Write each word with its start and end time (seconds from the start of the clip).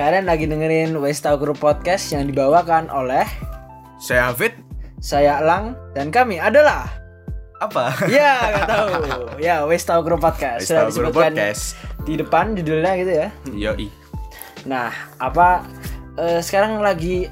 Kalian 0.00 0.24
lagi 0.24 0.48
dengerin 0.48 0.96
West 0.96 1.28
Tau 1.28 1.36
Group 1.36 1.60
Podcast 1.60 2.08
yang 2.08 2.24
dibawakan 2.24 2.88
oleh 2.88 3.28
Saya 4.00 4.32
Hafid. 4.32 4.56
saya 4.96 5.36
Elang 5.38 5.76
dan 5.92 6.08
kami 6.08 6.36
adalah 6.36 6.88
Apa? 7.56 7.92
ya 8.08 8.32
nggak 8.48 8.64
tahu 8.66 8.88
ya 9.36 9.68
West 9.68 9.84
Tau 9.84 10.00
Group 10.00 10.24
Podcast 10.24 10.64
sudah 10.64 10.88
disebutkan 10.88 11.36
Podcast. 11.36 11.76
di 12.04 12.16
depan 12.16 12.56
judulnya 12.56 12.92
gitu 12.96 13.12
ya. 13.14 13.28
Yoi. 13.52 13.92
Nah 14.64 14.88
apa 15.16 15.68
eh, 16.16 16.40
sekarang 16.40 16.80
lagi 16.80 17.28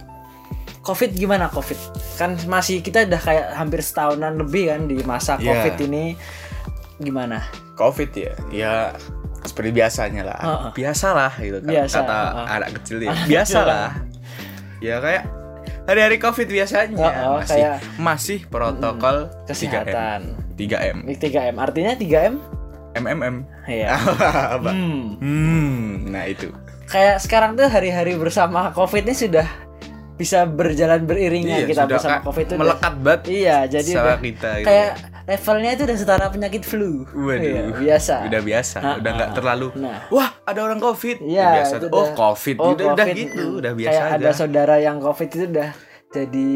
COVID 0.85 1.17
gimana 1.17 1.49
COVID? 1.49 1.79
Kan 2.17 2.37
masih 2.45 2.81
kita 2.81 3.05
udah 3.05 3.21
kayak 3.21 3.47
hampir 3.53 3.81
setahunan 3.81 4.37
lebih 4.37 4.69
kan 4.69 4.85
di 4.85 5.01
masa 5.05 5.41
Iya. 5.41 5.57
COVID 5.57 5.89
ini 5.89 6.05
gimana? 7.01 7.49
Covid 7.77 8.13
ya. 8.13 8.33
Ya 8.53 8.75
seperti 9.41 9.71
biasanya 9.73 10.23
lah. 10.25 10.39
Heeh. 10.39 10.71
Biasalah 10.75 11.33
gitu 11.37 11.59
kan. 11.59 11.71
Biasa, 11.71 11.97
Kata 11.99 12.17
heeh. 12.17 12.47
anak 12.51 12.69
kecil 12.77 12.97
ya. 13.01 13.13
Biasalah. 13.25 13.89
ya 14.79 14.97
kayak 14.99 15.23
hari-hari 15.85 16.17
Covid 16.17 16.47
biasanya 16.47 16.95
Heeh, 16.95 17.27
masih 17.35 17.51
kayak- 17.53 17.81
masih 17.97 18.39
protokol 18.47 19.17
Kesehatan. 19.45 20.21
3M. 20.55 20.97
3M. 21.05 21.19
3M 21.19 21.55
artinya 21.57 21.93
3M? 21.93 22.35
MMM. 22.95 23.37
Iya. 23.65 23.95
Apa? 24.57 24.71
Hmm. 24.71 25.19
Hmm, 25.19 25.83
nah 26.09 26.25
itu. 26.25 26.51
kayak 26.87 27.21
sekarang 27.21 27.53
tuh 27.53 27.67
hari-hari 27.67 28.17
bersama 28.17 28.73
COVID 28.73 29.03
ini 29.03 29.13
sudah 29.13 29.45
bisa 30.15 30.43
berjalan 30.45 31.05
beriringan 31.05 31.61
Iya, 31.61 31.67
kita 31.69 31.83
sudah 31.85 31.95
bersama 31.95 32.19
COVID 32.23 32.45
itu 32.45 32.55
melekat 32.57 32.95
banget 32.99 33.23
Iya, 33.29 33.59
jadi 33.69 33.91
sama 33.93 34.03
udah 34.03 34.19
kita 34.19 34.51
gitu. 34.57 34.67
kayak 34.67 34.91
levelnya 35.29 35.77
itu 35.77 35.83
udah 35.85 35.95
setara 35.95 36.27
penyakit 36.27 36.65
flu. 36.65 37.05
Waduh. 37.07 37.37
Iya, 37.39 37.63
biasa. 37.71 38.15
Udah 38.25 38.41
biasa, 38.41 38.77
Ah, 38.81 38.95
udah 38.97 39.11
nggak 39.13 39.29
ah, 39.29 39.37
terlalu. 39.37 39.69
Nah. 39.77 39.99
Wah, 40.09 40.33
ada 40.43 40.61
orang 40.65 40.81
Covid. 40.81 41.21
Iya, 41.21 41.45
Udah 41.45 41.53
biasa. 41.55 41.75
oh, 41.77 41.81
udah- 41.85 42.15
Covid. 42.17 42.57
Oh, 42.57 42.69
udah, 42.73 42.87
udah 42.97 43.07
COVID. 43.07 43.15
gitu, 43.15 43.45
Mm. 43.45 43.59
udah 43.61 43.73
biasa 43.77 43.93
Kayak 43.93 44.09
aja. 44.09 44.17
ada 44.17 44.31
saudara 44.33 44.75
yang 44.79 44.97
COVID 44.99 45.29
itu 45.29 45.45
udah 45.47 45.71
jadi 46.09 46.49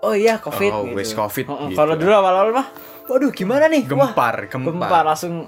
oh 0.00 0.14
iya 0.16 0.34
COVID 0.36 0.72
Oh, 0.72 0.82
gitu. 0.82 0.96
wes 0.96 1.10
COVID 1.12 1.46
Oh, 1.46 1.54
oh. 1.54 1.66
gitu. 1.70 1.78
Kalau 1.78 1.94
dulu 1.94 2.10
awal-awal 2.10 2.50
mah 2.52 2.66
waduh 3.06 3.30
gimana 3.30 3.64
nih? 3.66 3.86
Wah, 3.86 4.10
Gempar, 4.10 4.50
gempar. 4.50 4.74
gempar 4.74 5.02
langsung 5.04 5.46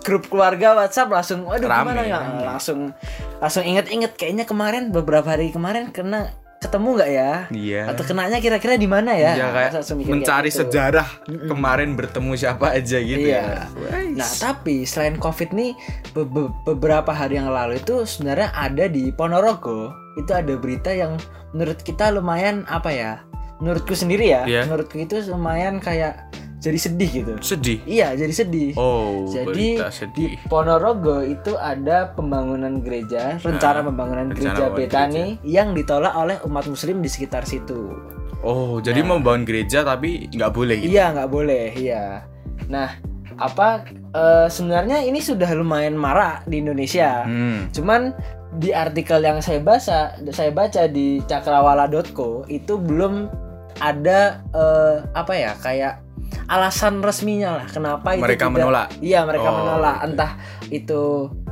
grup 0.00 0.24
keluarga 0.26 0.74
WhatsApp 0.74 1.06
langsung 1.08 1.44
waduh 1.44 1.68
Rame, 1.68 1.92
gimana 1.92 2.02
ya? 2.02 2.18
Langsung 2.46 2.90
langsung 3.36 3.62
inget-inget 3.62 4.16
kayaknya 4.16 4.42
kemarin 4.42 4.88
beberapa 4.88 5.28
hari 5.28 5.50
kemarin 5.50 5.92
kena 5.92 6.32
ketemu 6.58 6.88
nggak 6.94 7.10
ya? 7.10 7.32
Iya. 7.48 7.82
Atau 7.86 8.02
kenanya 8.02 8.38
kira-kira 8.38 8.74
di 8.74 8.84
mana 8.84 9.14
ya? 9.14 9.32
Ya 9.34 9.46
kayak 9.48 9.72
mencari 10.04 10.50
gitu. 10.50 10.66
sejarah 10.66 11.06
kemarin 11.46 11.94
bertemu 11.94 12.34
siapa 12.34 12.74
aja 12.74 12.98
gitu 12.98 13.30
Iya. 13.30 13.70
ya. 13.70 13.98
Nah, 14.10 14.30
tapi 14.36 14.82
selain 14.82 15.14
COVID 15.16 15.54
nih 15.54 15.72
be- 16.12 16.26
be- 16.26 16.50
beberapa 16.64 17.10
hari 17.10 17.38
yang 17.38 17.48
lalu 17.48 17.78
itu 17.78 18.02
sebenarnya 18.02 18.50
ada 18.50 18.84
di 18.86 19.10
Ponorogo 19.10 19.94
itu 20.14 20.34
ada 20.34 20.50
berita 20.54 20.90
yang 20.90 21.14
menurut 21.50 21.78
kita 21.80 22.10
lumayan 22.10 22.66
apa 22.66 22.90
ya? 22.90 23.12
Menurutku 23.58 23.94
sendiri 23.94 24.26
ya, 24.28 24.42
Iya. 24.44 24.66
menurutku 24.66 24.98
itu 24.98 25.18
lumayan 25.26 25.78
kayak 25.78 26.26
jadi 26.58 26.78
sedih 26.78 27.10
gitu. 27.22 27.32
sedih. 27.38 27.78
Iya, 27.86 28.18
jadi 28.18 28.34
sedih. 28.34 28.74
Oh, 28.74 29.30
Jadi 29.30 29.78
berita 29.78 29.86
di 29.90 29.94
sedih. 29.94 30.30
Ponorogo 30.50 31.22
itu 31.22 31.54
ada 31.54 32.10
pembangunan 32.18 32.82
gereja, 32.82 33.38
rencana 33.38 33.78
Nah, 33.82 33.86
pembangunan 33.86 34.26
rencana 34.34 34.74
gereja 34.74 34.74
Betani 34.74 35.24
yang 35.46 35.70
ditolak 35.70 36.18
oleh 36.18 36.36
umat 36.50 36.66
muslim 36.66 36.98
di 36.98 37.06
sekitar 37.06 37.46
situ. 37.46 37.94
Oh, 38.42 38.82
jadi 38.82 39.06
Nah. 39.06 39.18
membangun 39.18 39.46
gereja 39.46 39.86
tapi 39.86 40.26
nggak 40.34 40.50
boleh 40.50 40.76
gitu. 40.82 40.90
Iya 40.98 41.14
nggak 41.14 41.30
boleh, 41.30 41.66
iya. 41.78 42.26
Nah, 42.66 42.90
apa 43.38 43.86
eh, 44.10 44.46
sebenarnya 44.50 45.06
ini 45.06 45.22
sudah 45.22 45.54
lumayan 45.54 45.94
marak 45.94 46.42
di 46.50 46.58
Indonesia. 46.58 47.22
Hmm. 47.22 47.70
Cuman 47.70 48.10
di 48.58 48.74
artikel 48.74 49.22
yang 49.22 49.38
saya 49.38 49.62
baca, 49.62 50.18
saya 50.34 50.50
baca 50.50 50.90
di 50.90 51.22
cakrawala.co 51.22 52.42
itu 52.50 52.74
belum 52.82 53.30
ada 53.78 54.42
eh, 54.50 55.06
apa 55.14 55.32
ya 55.38 55.54
kayak 55.62 56.07
alasan 56.46 57.00
resminya 57.00 57.58
lah 57.58 57.66
kenapa 57.66 58.12
itu 58.12 58.22
Mereka 58.22 58.44
tidak- 58.44 58.54
menolak. 58.54 58.88
Iya 58.98 59.20
mereka 59.22 59.48
Oh, 59.48 59.56
menolak 59.56 59.96
oke. 59.96 60.06
entah 60.06 60.32
itu 60.68 61.02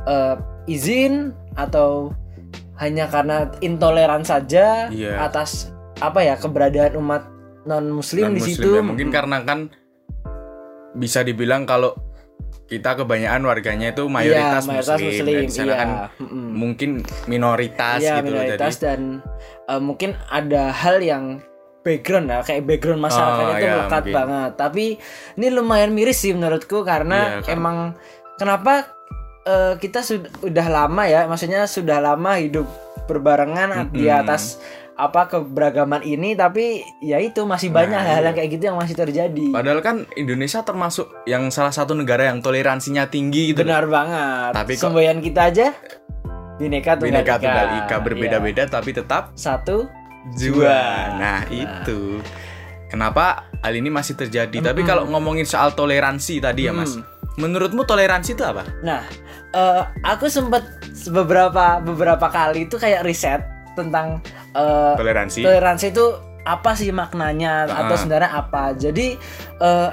eh, 0.03 0.35
izin 0.65 1.13
atau 1.53 2.11
hanya 2.75 3.05
karena 3.07 3.49
intoleran 3.59 4.21
saja 4.21 4.87
Iya. 4.87 5.17
atas 5.19 5.73
apa 5.97 6.21
ya 6.21 6.35
keberadaan 6.35 6.93
umat 6.95 7.25
non 7.65 7.89
muslim 7.89 8.31
di 8.31 8.41
situ 8.41 8.77
ya. 8.77 8.81
Mungkin 8.81 9.09
karena 9.09 9.41
kan 9.41 9.73
bisa 10.93 11.21
dibilang 11.21 11.65
kalau 11.65 11.93
kita 12.67 12.95
kebanyakan 12.95 13.43
warganya 13.43 13.87
itu 13.91 14.05
mayoritas, 14.07 14.61
Iya, 14.61 14.69
mayoritas 14.69 14.99
muslim, 14.99 15.07
muslim, 15.07 15.25
dan 15.25 15.41
di 15.41 15.51
sana 15.51 15.67
iya. 15.67 15.77
kan 15.77 15.89
mungkin 16.53 16.89
minoritas 17.25 17.99
Iya, 17.99 18.13
gitu 18.13 18.17
loh. 18.19 18.25
minoritas 18.27 18.73
Jadi 18.73 18.83
dan 18.83 18.99
eh, 19.67 19.81
mungkin 19.81 20.09
ada 20.27 20.63
hal 20.69 20.97
yang 20.99 21.23
background 21.87 22.27
ya 22.27 22.39
kayak 22.41 22.63
background 22.63 22.99
masyarakatnya 22.99 23.47
Oh, 23.47 23.53
itu 23.53 23.63
iya, 23.63 23.73
melekat 23.73 24.03
mungkin. 24.03 24.15
banget 24.15 24.51
tapi 24.55 24.85
ini 25.33 25.47
lumayan 25.49 25.91
miris 25.91 26.19
sih 26.19 26.31
menurutku 26.31 26.83
karena 26.83 27.39
Iya, 27.39 27.39
kan. 27.41 27.53
emang 27.53 27.77
kenapa 28.35 28.73
eh, 29.41 29.73
kita 29.75 29.99
sudah 30.01 30.27
udah 30.41 30.67
lama 30.67 31.03
ya 31.03 31.23
maksudnya 31.23 31.63
sudah 31.65 31.97
lama 31.97 32.35
hidup 32.35 32.67
berbarengan 33.07 33.87
di 33.89 34.05
Mm-mm. 34.05 34.19
atas 34.19 34.59
apa 34.93 35.29
keberagaman 35.31 36.01
ini 36.01 36.33
tapi 36.33 36.81
ya 36.99 37.17
itu 37.17 37.45
masih 37.45 37.69
banyak 37.69 37.93
Nah, 37.93 38.01
hal-hal 38.03 38.27
iya. 38.27 38.35
kayak 38.35 38.49
gitu 38.51 38.63
yang 38.65 38.75
masih 38.75 38.97
terjadi 38.97 39.45
Padahal 39.47 39.79
kan 39.79 39.95
Indonesia 40.13 40.59
termasuk 40.59 41.05
yang 41.23 41.47
salah 41.47 41.69
satu 41.69 41.93
negara 41.93 42.25
yang 42.25 42.41
toleransinya 42.41 43.05
tinggi 43.05 43.53
gitu. 43.53 43.61
loh. 43.61 43.69
benar 43.69 43.85
banget 43.85 44.51
Tapi 44.53 44.73
kok- 44.73 44.81
semboyan 44.83 45.21
kita 45.21 45.41
aja 45.47 45.67
bineka 46.57 46.97
tunggal 46.97 47.21
Bineka 47.21 47.29
ika, 47.31 47.39
Tunggal 47.39 47.67
Ika 47.77 47.85
Iya. 47.87 47.97
berbeda-beda 48.01 48.63
tapi 48.67 48.89
tetap 48.91 49.23
satu 49.31 49.85
Jua. 50.33 51.15
Nah, 51.15 51.47
itu. 51.47 52.19
Kenapa 52.87 53.45
hal 53.59 53.73
ini 53.73 53.87
masih 53.87 54.15
terjadi? 54.15 54.63
Tapi 54.63 54.81
Mm-mm. 54.81 54.89
kalau 54.89 55.03
ngomongin 55.05 55.43
soal 55.43 55.71
toleransi 55.71 56.39
tadi 56.39 56.65
ya, 56.65 56.73
Mas. 56.73 56.95
Menurutmu 57.35 57.83
toleransi 57.83 58.33
itu 58.33 58.41
apa? 58.41 58.65
Nah, 58.81 59.03
eh, 59.51 59.81
aku 60.01 60.25
sempat 60.25 60.63
beberapa 61.07 61.77
beberapa 61.79 62.27
kali 62.27 62.65
itu 62.65 62.75
kayak 62.75 63.03
riset 63.03 63.43
tentang 63.73 64.23
eh, 64.49 64.93
Toleransi. 64.95 65.45
toleransi 65.45 65.85
itu 65.91 66.05
apa 66.41 66.73
sih 66.73 66.89
maknanya 66.89 67.67
atau 67.67 67.93
Ah. 67.93 67.99
sebenarnya 67.99 68.31
apa. 68.33 68.63
Jadi 68.73 69.19
eh, 69.59 69.89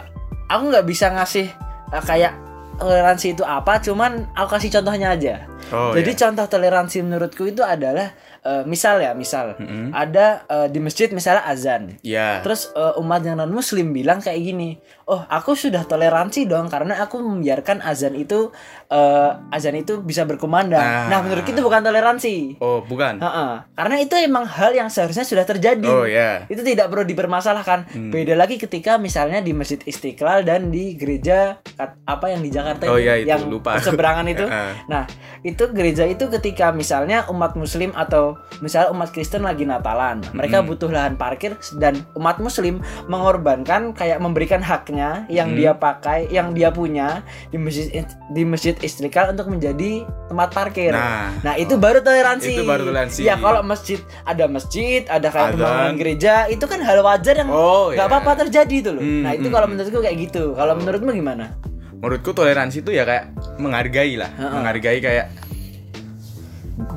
aku 0.46 0.62
nggak 0.70 0.86
bisa 0.86 1.10
ngasih 1.10 1.50
eh, 1.90 2.04
kayak 2.06 2.32
toleransi 2.74 3.34
itu 3.34 3.44
apa, 3.44 3.78
cuman 3.78 4.30
aku 4.32 4.54
kasih 4.54 4.70
contohnya 4.72 5.12
aja. 5.12 5.34
Oh, 5.68 5.92
Jadi 5.92 6.10
ya. 6.10 6.18
contoh 6.26 6.46
toleransi 6.48 7.02
menurutku 7.02 7.44
itu 7.44 7.60
adalah 7.60 8.14
eh, 8.44 8.62
misal 8.68 9.00
ya, 9.00 9.16
misal 9.16 9.56
Mm-mm. 9.56 9.90
ada 9.96 10.44
eh, 10.46 10.68
di 10.68 10.78
masjid 10.78 11.08
misalnya 11.10 11.48
azan. 11.48 11.96
Ya. 12.04 12.44
Terus 12.44 12.70
eh, 12.76 13.00
umat 13.00 13.24
yang 13.24 13.40
non 13.40 13.50
muslim 13.50 13.90
bilang 13.96 14.20
kayak 14.20 14.40
gini, 14.44 14.76
oh 15.08 15.24
aku 15.26 15.56
sudah 15.56 15.88
toleransi 15.88 16.44
dong 16.44 16.68
karena 16.68 17.00
aku 17.00 17.18
membiarkan 17.18 17.80
azan 17.80 18.14
itu 18.14 18.52
eh, 18.94 19.30
azan 19.50 19.74
itu 19.74 19.98
bisa 19.98 20.22
berkumandang. 20.22 20.78
Nah. 20.78 21.06
Nah, 21.10 21.18
menurut 21.20 21.42
itu 21.42 21.58
bukan 21.58 21.82
toleransi. 21.82 22.62
Oh, 22.62 22.78
bukan. 22.80 23.18
Heeh. 23.18 23.52
Karena 23.74 23.96
itu 23.98 24.14
emang 24.14 24.46
hal 24.46 24.70
yang 24.70 24.86
seharusnya 24.86 25.26
sudah 25.26 25.42
terjadi. 25.42 25.82
Oh, 25.84 26.06
ya. 26.06 26.46
Itu 26.46 26.62
tidak 26.62 26.86
perlu 26.88 27.02
dipermasalahkan. 27.02 27.90
Hmm. 27.90 28.10
Beda 28.14 28.38
lagi 28.38 28.54
ketika 28.54 28.94
misalnya 28.96 29.42
di 29.42 29.50
Masjid 29.50 29.82
Istiqlal 29.82 30.46
dan 30.46 30.70
di 30.70 30.94
gereja 30.94 31.58
apa 32.06 32.26
yang 32.30 32.40
di 32.40 32.50
Jakarta 32.50 32.86
Oh, 32.86 32.96
ya, 32.96 33.18
itu, 33.18 33.26
yang 33.26 33.50
lupa. 33.50 33.74
berseberangan 33.74 34.26
itu. 34.30 34.46
Heeh. 34.46 34.72
Nah, 34.92 35.08
itu 35.42 35.64
gereja 35.72 36.04
itu 36.04 36.28
ketika 36.30 36.70
misalnya 36.70 37.24
umat 37.26 37.56
muslim 37.56 37.90
atau 37.96 38.36
misalnya 38.60 38.92
umat 38.92 39.10
Kristen 39.10 39.42
lagi 39.42 39.64
Natalan, 39.64 40.20
mereka 40.30 40.60
Mm-mm. 40.60 40.70
butuh 40.70 40.90
lahan 40.92 41.16
parkir 41.16 41.56
dan 41.80 41.98
umat 42.14 42.38
muslim 42.38 42.78
mengorbankan 43.08 43.96
kayak 43.96 44.20
memberikan 44.20 44.60
haknya 44.60 45.24
yang 45.26 45.50
Mm. 45.50 45.56
dia 45.56 45.72
pakai, 45.74 46.28
yang 46.28 46.52
dia 46.52 46.68
punya 46.68 47.24
di 47.48 47.56
masjid 47.56 48.04
di 48.30 48.42
Masjid 48.44 48.76
Istiqlal 48.84 49.32
untuk 49.32 49.48
menjadi 49.48 50.04
tempat 50.28 50.48
parkir. 50.52 50.92
Nah, 50.92 51.32
Nah, 51.40 51.54
itu 51.56 51.74
baru 51.80 52.04
toleransi. 52.04 52.52
Itu 52.54 52.62
baru 52.68 52.84
toleransi. 52.84 53.24
Ya, 53.24 53.40
kalau 53.40 53.64
masjid 53.64 53.98
ada 54.28 54.44
masjid, 54.46 55.02
ada 55.08 55.28
kayak 55.32 55.56
pembangunan 55.56 55.96
gereja, 55.96 56.46
itu 56.52 56.64
kan 56.68 56.80
hal 56.84 57.00
wajar 57.00 57.34
yang 57.40 57.48
Oh, 57.48 57.90
nggak 57.90 58.06
ya. 58.06 58.10
apa-apa 58.12 58.32
terjadi 58.46 58.76
itu 58.76 58.90
loh. 58.92 59.02
Hmm, 59.02 59.22
nah, 59.24 59.32
itu 59.32 59.48
hmm, 59.48 59.54
kalau 59.56 59.66
hmm. 59.66 59.72
menurutku 59.80 59.98
kayak 60.04 60.16
gitu. 60.30 60.44
Kalau 60.52 60.72
menurutmu 60.76 61.10
gimana? 61.16 61.46
menurutku 62.04 62.36
toleransi 62.36 62.84
itu 62.84 62.92
ya 62.92 63.08
kayak 63.08 63.32
menghargai 63.56 64.20
lah. 64.20 64.28
Heeh. 64.36 64.52
Menghargai 64.52 64.98
kayak 65.00 65.26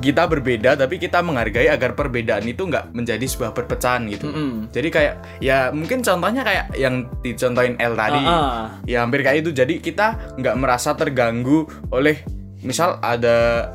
kita 0.08 0.24
berbeda 0.24 0.72
tapi 0.72 0.96
kita 0.96 1.20
menghargai 1.20 1.68
agar 1.68 1.92
perbedaan 1.92 2.48
itu 2.48 2.64
nggak 2.64 2.96
menjadi 2.96 3.20
sebuah 3.20 3.52
perpecahan 3.52 4.08
gitu. 4.08 4.32
Mm-mm. 4.32 4.72
Jadi 4.72 4.88
kayak 4.88 5.14
ya 5.38 5.68
mungkin 5.68 6.00
contohnya 6.00 6.40
kayak 6.40 6.72
yang 6.72 7.04
dicontohin 7.20 7.76
L 7.76 7.92
tadi. 7.92 8.22
Ah, 8.24 8.32
ah. 8.32 8.64
Ya 8.88 9.04
hampir 9.04 9.20
kayak 9.20 9.44
itu. 9.44 9.52
Jadi 9.52 9.78
kita 9.78 10.16
nggak 10.40 10.56
merasa 10.56 10.96
terganggu 10.96 11.68
oleh 11.92 12.24
misal 12.64 12.96
ada 12.98 13.68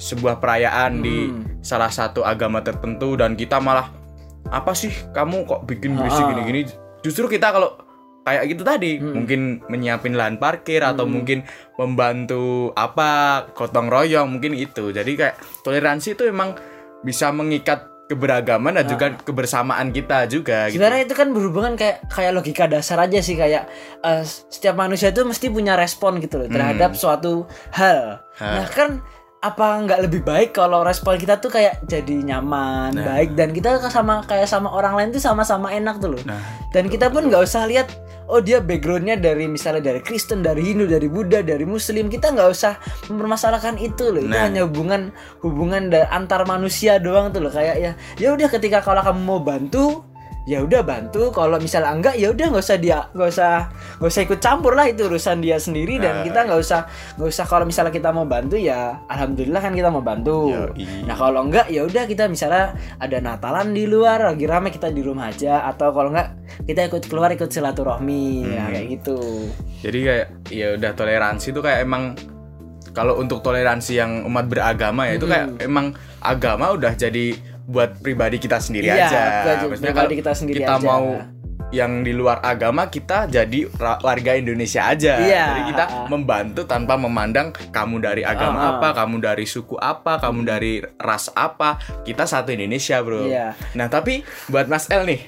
sebuah 0.00 0.40
perayaan 0.40 1.04
di 1.04 1.28
Hmm. 1.28 1.60
salah 1.60 1.86
satu 1.88 2.24
agama 2.24 2.58
tertentu 2.60 3.14
dan 3.14 3.36
kita 3.36 3.60
malah 3.60 3.92
apa 4.48 4.72
sih 4.72 4.90
kamu 5.12 5.44
kok 5.44 5.64
bikin 5.64 5.94
berisik 5.94 6.24
Ah. 6.24 6.28
gini-gini. 6.32 6.66
Justru 7.00 7.28
kita 7.28 7.52
kalau 7.52 7.76
kayak 8.24 8.42
gitu 8.50 8.62
tadi 8.64 8.96
Hmm. 8.96 9.12
mungkin 9.14 9.40
menyiapin 9.68 10.16
lahan 10.16 10.36
parkir 10.36 10.80
atau 10.80 11.04
mungkin 11.04 11.44
membantu 11.76 12.72
apa 12.72 13.44
gotong 13.52 13.86
royong 13.86 14.28
mungkin 14.32 14.56
itu. 14.56 14.90
Jadi 14.90 15.12
kayak 15.14 15.36
toleransi 15.62 16.16
itu 16.16 16.24
emang 16.26 16.56
bisa 17.04 17.28
mengikat 17.30 17.84
keberagaman 18.04 18.76
dan 18.76 18.84
juga 18.84 19.06
kebersamaan 19.16 19.88
kita 19.88 20.28
juga 20.28 20.68
gitu. 20.68 20.76
Sebenarnya 20.76 21.08
itu 21.08 21.16
kan 21.16 21.32
berhubungan 21.32 21.72
kayak 21.72 22.04
kayak 22.08 22.32
logika 22.32 22.64
dasar 22.68 23.00
aja 23.00 23.20
sih 23.20 23.32
kayak 23.32 23.64
eh, 24.00 24.22
setiap 24.24 24.76
manusia 24.76 25.08
itu 25.08 25.24
mesti 25.24 25.48
punya 25.48 25.72
respon 25.72 26.20
gitu 26.20 26.44
loh 26.44 26.48
terhadap 26.48 26.92
suatu 26.92 27.48
hal. 27.72 28.20
Hal. 28.36 28.52
Nah 28.60 28.66
kan 28.68 28.90
apa 29.44 29.84
nggak 29.84 30.00
lebih 30.08 30.24
baik 30.24 30.56
kalau 30.56 30.80
respon 30.80 31.20
kita 31.20 31.36
tuh 31.36 31.52
kayak 31.52 31.84
jadi 31.84 32.24
nyaman, 32.24 32.96
baik 32.96 33.36
dan 33.36 33.52
kita 33.52 33.76
sama 33.92 34.24
kayak 34.24 34.48
sama 34.48 34.72
orang 34.72 34.96
lain 34.96 35.08
tuh 35.12 35.20
sama-sama 35.20 35.68
enak 35.68 36.00
tuh 36.00 36.16
loh. 36.16 36.22
Nah, 36.24 36.40
Dan 36.72 36.88
kita 36.88 37.12
pun 37.12 37.28
nggak 37.28 37.44
usah 37.44 37.68
lihat 37.68 37.92
oh 38.24 38.40
dia 38.40 38.64
backgroundnya 38.64 39.20
dari 39.20 39.44
misalnya 39.44 39.92
dari 39.92 40.00
Kristen, 40.00 40.40
dari 40.40 40.64
Hindu, 40.64 40.88
dari 40.88 41.12
Buddha, 41.12 41.44
dari 41.44 41.68
Muslim. 41.68 42.08
Kita 42.08 42.32
nggak 42.32 42.48
usah 42.48 42.80
mempermasalahkan 43.12 43.76
itu 43.76 44.08
loh. 44.08 44.24
Itu 44.24 44.32
Nah. 44.32 44.48
hanya 44.48 44.64
hubungan 44.64 45.12
hubungan 45.44 45.92
antar 46.08 46.48
manusia 46.48 46.96
doang 46.96 47.28
tuh 47.28 47.44
loh. 47.44 47.52
Kayak 47.52 47.76
ya 47.76 47.92
ya 48.16 48.28
udah 48.32 48.48
ketika 48.48 48.80
kalau 48.80 49.04
kamu 49.04 49.20
mau 49.20 49.40
bantu 49.44 50.13
ya 50.44 50.60
udah 50.60 50.84
bantu. 50.84 51.32
Kalau 51.32 51.56
misalnya 51.56 51.90
enggak 51.92 52.14
ya 52.20 52.28
udah 52.30 52.46
nggak 52.52 52.64
usah 52.64 52.78
dia 52.78 52.98
nggak 53.16 53.28
usah 53.32 53.52
nggak 53.96 54.10
usah 54.12 54.22
ikut 54.24 54.40
campur 54.40 54.72
lah. 54.76 54.86
Itu 54.88 55.08
urusan 55.08 55.40
dia 55.40 55.56
sendiri 55.56 55.96
dan 55.96 56.20
Nah. 56.20 56.24
kita 56.24 56.38
nggak 56.44 56.60
usah 56.60 56.80
nggak 57.16 57.30
usah. 57.32 57.44
Kalau 57.48 57.64
misalnya 57.64 57.92
kita 57.92 58.12
mau 58.12 58.28
bantu 58.28 58.56
ya 58.60 59.00
alhamdulillah 59.08 59.60
kan 59.60 59.72
kita 59.72 59.88
mau 59.88 60.04
bantu. 60.04 60.52
Yoi. 60.52 61.08
nah 61.08 61.16
kalau 61.16 61.48
enggak 61.48 61.66
ya 61.72 61.82
udah 61.84 62.04
kita 62.04 62.28
misalnya 62.28 62.76
ada 63.00 63.16
Natalan 63.24 63.72
di 63.72 63.84
luar 63.88 64.20
lagi 64.32 64.44
rame 64.44 64.68
kita 64.68 64.92
di 64.92 65.00
rumah 65.00 65.32
aja. 65.32 65.64
Atau 65.64 65.90
kalau 65.96 66.12
enggak 66.12 66.36
kita 66.68 66.86
ikut 66.92 67.02
keluar 67.08 67.32
ikut 67.32 67.48
silaturahmi. 67.48 68.44
Ya 68.52 68.68
kayak 68.68 68.86
gitu. 69.00 69.18
Jadi 69.80 69.98
kayak 70.04 70.26
ya 70.52 70.66
udah 70.76 70.92
toleransi 70.92 71.52
itu 71.52 71.60
kayak 71.60 71.84
emang 71.84 72.12
kalau 72.94 73.18
untuk 73.18 73.42
toleransi 73.42 73.98
yang 73.98 74.22
umat 74.22 74.46
beragama 74.46 75.10
ya 75.10 75.18
itu 75.18 75.26
kayak 75.26 75.58
emang 75.58 75.98
agama 76.22 76.70
udah 76.70 76.94
jadi 76.94 77.34
buat 77.64 77.96
pribadi 77.98 78.36
kita 78.36 78.58
sendiri 78.58 78.86
Iya, 78.86 78.96
aja. 79.02 79.22
buat 79.42 79.56
Maksudnya 79.72 79.88
pribadi 79.88 79.96
kalau 80.06 80.20
kita 80.20 80.32
sendiri 80.32 80.58
kita 80.60 80.74
aja. 80.74 80.84
mau 80.84 81.06
yang 81.70 82.06
di 82.06 82.14
luar 82.14 82.38
agama 82.40 82.86
kita 82.86 83.26
jadi 83.26 83.66
warga 83.98 84.32
Indonesia 84.32 84.86
aja. 84.86 85.18
Iya. 85.18 85.44
Jadi 85.50 85.62
kita 85.72 85.84
membantu 86.06 86.62
tanpa 86.64 86.94
memandang 86.94 87.50
kamu 87.72 87.98
dari 87.98 88.22
agama 88.22 88.54
Ah, 88.54 88.62
ah. 88.62 88.72
apa, 88.78 88.88
kamu 88.94 89.16
dari 89.18 89.42
suku 89.42 89.74
apa, 89.74 90.22
kamu 90.22 90.40
dari 90.44 90.72
ras 90.96 91.34
apa. 91.34 91.74
Kita 92.02 92.24
satu 92.24 92.54
Indonesia, 92.54 93.02
Bro. 93.02 93.26
Iya. 93.26 93.58
Nah, 93.74 93.90
tapi 93.90 94.22
buat 94.46 94.70
Mas 94.70 94.86
El 94.86 95.02
nih, 95.04 95.26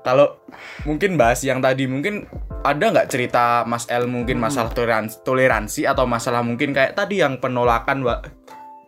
kalau 0.00 0.38
mungkin 0.84 1.18
bahas 1.18 1.42
yang 1.42 1.58
tadi 1.58 1.84
mungkin 1.84 2.30
ada 2.60 2.86
nggak 2.86 3.08
cerita 3.08 3.64
Mas 3.64 3.88
El 3.88 4.06
mungkin 4.06 4.38
Hmm. 4.38 4.46
masalah 4.46 4.70
toleransi, 4.70 5.24
toleransi 5.24 5.82
atau 5.82 6.04
masalah 6.04 6.40
mungkin 6.40 6.70
kayak 6.70 6.94
tadi 6.94 7.18
yang 7.18 7.36
penolakan 7.36 8.06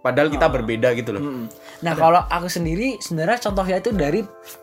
padahal 0.02 0.28
kita 0.28 0.46
berbeda 0.46 0.94
gitu 0.94 1.14
loh. 1.14 1.22
Mm. 1.22 1.46
Nah 1.82 1.94
kalau 1.94 2.22
aku 2.22 2.46
sendiri 2.46 2.96
sebenarnya 2.96 3.42
contohnya 3.42 3.76
itu 3.78 3.90
dari 3.90 4.20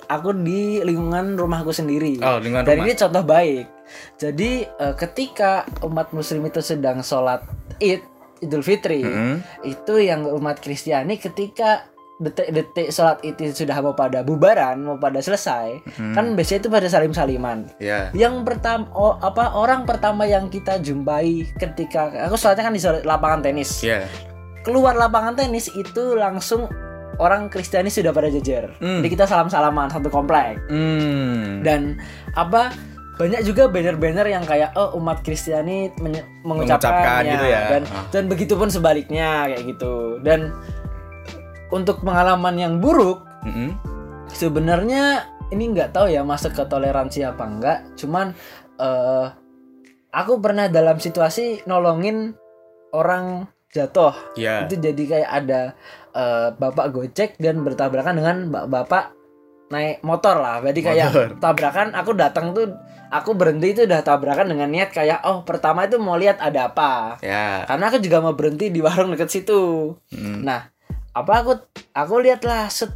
aku 0.07 0.31
di 0.33 0.79
lingkungan 0.79 1.35
rumahku 1.35 1.69
sendiri. 1.69 2.15
Oh, 2.19 2.39
lingkungan 2.39 2.63
Dan 2.63 2.79
rumah. 2.79 2.85
ini 2.87 2.93
contoh 2.95 3.23
baik. 3.23 3.65
Jadi 4.15 4.51
eh, 4.63 4.93
ketika 4.95 5.51
umat 5.83 6.11
Muslim 6.11 6.45
itu 6.45 6.59
sedang 6.59 7.01
sholat 7.01 7.43
Id 7.77 8.01
Idul 8.39 8.63
Fitri, 8.63 9.03
Mm-mm. 9.03 9.43
itu 9.63 9.99
yang 9.99 10.23
umat 10.23 10.63
Kristiani 10.63 11.19
ketika 11.19 11.83
detik-detik 12.17 12.87
sholat 12.89 13.19
Id 13.19 13.35
itu 13.37 13.63
sudah 13.63 13.79
mau 13.79 13.91
pada 13.91 14.23
bubaran, 14.23 14.79
mau 14.79 14.95
pada 14.95 15.19
selesai, 15.19 15.83
kan 16.11 16.35
biasanya 16.35 16.59
itu 16.61 16.69
pada 16.69 16.87
salim-saliman. 16.87 17.67
Ya. 17.79 18.11
Yang 18.11 18.43
pertama 18.43 18.87
apa 19.19 19.55
orang 19.55 19.83
pertama 19.83 20.23
yang 20.23 20.47
kita 20.47 20.79
jumpai 20.79 21.47
ketika 21.55 22.11
aku 22.27 22.35
sholatnya 22.35 22.63
kan 22.63 22.73
di 22.73 22.83
lapangan 23.03 23.39
tenis 23.41 23.83
Ya. 23.83 24.07
keluar 24.63 24.95
lapangan 24.95 25.35
tenis 25.35 25.71
itu 25.71 26.15
langsung 26.15 26.67
orang 27.19 27.47
Kristiani 27.47 27.87
sudah 27.87 28.09
pada 28.09 28.27
jejer. 28.27 28.71
Hmm. 28.77 28.99
Jadi 28.99 29.09
kita 29.09 29.25
salam-salaman 29.25 29.87
satu 29.87 30.07
komplek. 30.07 30.57
Hmm. 30.65 31.59
Dan 31.61 31.99
apa 32.33 32.71
banyak 33.15 33.43
juga 33.43 33.67
banner-banner 33.67 34.25
yang 34.25 34.41
kayak 34.41 34.71
oh 34.73 34.95
umat 34.95 35.19
Kristiani 35.19 35.91
menye- 35.97 36.23
Mengucapkan 36.41 36.95
mengucapkannya 36.95 37.33
gitu 37.33 37.45
ya. 37.45 37.61
dan 37.69 37.83
Ah. 37.85 38.03
dan 38.09 38.23
begitu 38.25 38.55
pun 38.55 38.67
sebaliknya 38.67 39.43
kayak 39.45 39.63
gitu. 39.67 39.93
Dan 40.21 40.55
untuk 41.69 42.01
pengalaman 42.01 42.55
yang 42.55 42.73
buruk 42.79 43.27
Mm-mm. 43.43 43.75
sebenarnya 44.29 45.23
ini 45.49 45.69
nggak 45.69 45.91
tahu 45.91 46.07
ya 46.07 46.21
masuk 46.21 46.53
ke 46.53 46.63
toleransi 46.63 47.25
apa 47.25 47.43
enggak. 47.43 47.79
Cuman 47.95 48.31
eh 48.77 49.27
aku 50.09 50.39
pernah 50.39 50.65
dalam 50.65 50.97
situasi 50.97 51.61
nolongin 51.65 52.33
orang 52.89 53.45
jatuh 53.69 54.15
Ya. 54.33 54.65
itu 54.65 54.81
jadi 54.81 55.03
kayak 55.05 55.29
ada 55.29 55.61
eh, 56.11 56.49
bapak 56.51 56.87
gojek 56.89 57.29
dan 57.37 57.59
bertabrakan 57.59 58.13
dengan 58.13 58.37
bap- 58.47 58.67
bapak 58.67 59.05
naik 59.69 60.01
motor 60.01 60.35
lah 60.35 60.57
jadi 60.63 60.79
kayak 60.83 61.07
Motor. 61.07 61.27
tabrakan 61.39 61.87
aku 61.93 62.11
datang 62.13 62.51
tuh 62.51 62.73
aku 63.07 63.33
berhenti 63.33 63.71
itu 63.71 63.81
udah 63.83 64.01
tabrakan 64.01 64.49
dengan 64.49 64.65
niat 64.67 64.89
kayak 64.89 65.21
oh 65.23 65.41
pertama 65.43 65.85
itu 65.85 65.95
mau 65.95 66.15
lihat 66.15 66.37
ada 66.37 66.67
apa 66.67 67.21
Ya. 67.21 67.63
karena 67.63 67.85
aku 67.85 67.97
juga 67.99 68.17
mau 68.17 68.33
berhenti 68.33 68.67
di 68.67 68.79
warung 68.79 69.13
deket 69.13 69.29
situ 69.31 69.93
Mm. 70.09 70.41
nah 70.41 70.73
apa 71.11 71.33
aku 71.35 71.53
aku 71.91 72.13
lihatlah 72.17 72.65
set 72.67 72.89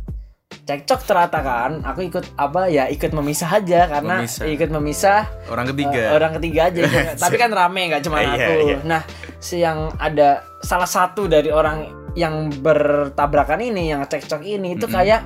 cekcok 0.64 1.02
ternyata 1.04 1.40
kan 1.40 1.72
aku 1.84 2.08
ikut 2.08 2.26
apa 2.36 2.66
ya 2.68 2.88
ikut 2.88 3.12
memisah 3.12 3.50
aja 3.52 3.86
karena 3.86 4.22
Memisah. 4.22 4.46
ikut 4.48 4.70
memisah 4.72 5.22
Orang 5.48 5.66
ketiga. 5.68 6.04
orang 6.12 6.32
ketiga 6.34 6.62
aja 6.68 6.82
tapi 7.22 7.36
kan 7.36 7.52
rame 7.52 7.86
nggak 7.88 8.02
cuma 8.02 8.18
Iya, 8.18 8.34
aku 8.34 8.54
iya. 8.64 8.78
nah 8.84 9.02
si 9.38 9.60
yang 9.60 9.94
ada 9.96 10.42
salah 10.60 10.88
satu 10.88 11.28
dari 11.28 11.50
orang 11.50 11.86
yang 12.14 12.50
bertabrakan 12.62 13.60
ini 13.62 13.90
yang 13.92 14.06
cekcok 14.06 14.46
ini 14.46 14.78
itu 14.78 14.86
Mm-mm. 14.86 14.96
kayak 14.96 15.22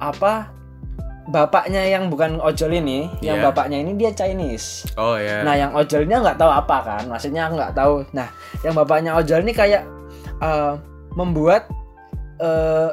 apa 0.00 0.48
bapaknya 1.30 1.86
yang 1.86 2.10
bukan 2.10 2.42
ojol 2.42 2.74
ini 2.74 3.06
yang 3.22 3.38
Iya. 3.38 3.46
bapaknya 3.52 3.78
ini 3.78 3.94
dia 3.94 4.10
Chinese 4.10 4.90
Oh 4.98 5.14
ya. 5.14 5.46
nah 5.46 5.54
yang 5.54 5.70
ojolnya 5.70 6.18
nggak 6.18 6.34
tahu 6.40 6.50
apa 6.50 6.76
kan 6.82 7.02
maksudnya 7.06 7.46
nggak 7.46 7.72
tahu 7.78 8.02
nah 8.10 8.26
yang 8.66 8.74
bapaknya 8.74 9.14
ojol 9.14 9.38
ini 9.46 9.54
kayak 9.54 9.86
eh, 10.42 10.72
membuat 11.14 11.70
eh, 12.42 12.90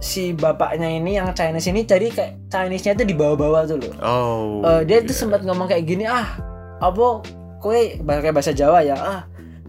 si 0.00 0.32
bapaknya 0.32 0.88
ini 0.88 1.20
yang 1.20 1.28
Chinese 1.36 1.68
ini 1.68 1.84
jadi 1.84 2.08
kayak 2.08 2.32
Chinese-nya 2.48 2.92
itu 2.96 3.04
dibawa-bawa 3.12 3.68
tuh 3.68 3.76
loh 3.76 3.92
oh. 4.00 4.64
Eh, 4.64 4.82
dia 4.88 5.04
tuh 5.04 5.12
iya. 5.12 5.20
sempat 5.20 5.40
ngomong 5.44 5.68
kayak 5.68 5.84
gini 5.84 6.08
ah 6.08 6.36
apa 6.80 7.24
kue 7.60 8.00
pakai 8.00 8.32
bahasa 8.32 8.56
Jawa 8.56 8.80
ya 8.84 8.96
ah 8.96 9.20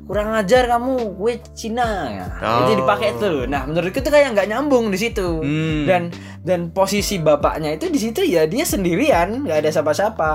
kurang 0.08 0.32
ajar 0.34 0.66
kamu 0.66 1.14
kue 1.14 1.36
Cina 1.52 1.88
ya 2.08 2.26
Oh. 2.40 2.64
itu 2.64 2.80
dipakai 2.80 3.20
tuh 3.20 3.44
nah 3.44 3.64
menurutku 3.64 4.00
itu 4.00 4.08
kayak 4.08 4.32
nggak 4.32 4.48
nyambung 4.48 4.88
di 4.88 4.98
situ 4.98 5.44
Hmm. 5.44 5.84
dan 5.84 6.02
dan 6.42 6.72
posisi 6.72 7.20
bapaknya 7.20 7.76
itu 7.76 7.88
di 7.88 8.00
situ 8.00 8.24
ya 8.24 8.44
dia 8.44 8.64
sendirian 8.64 9.44
nggak 9.44 9.62
ada 9.62 9.70
siapa-siapa 9.70 10.32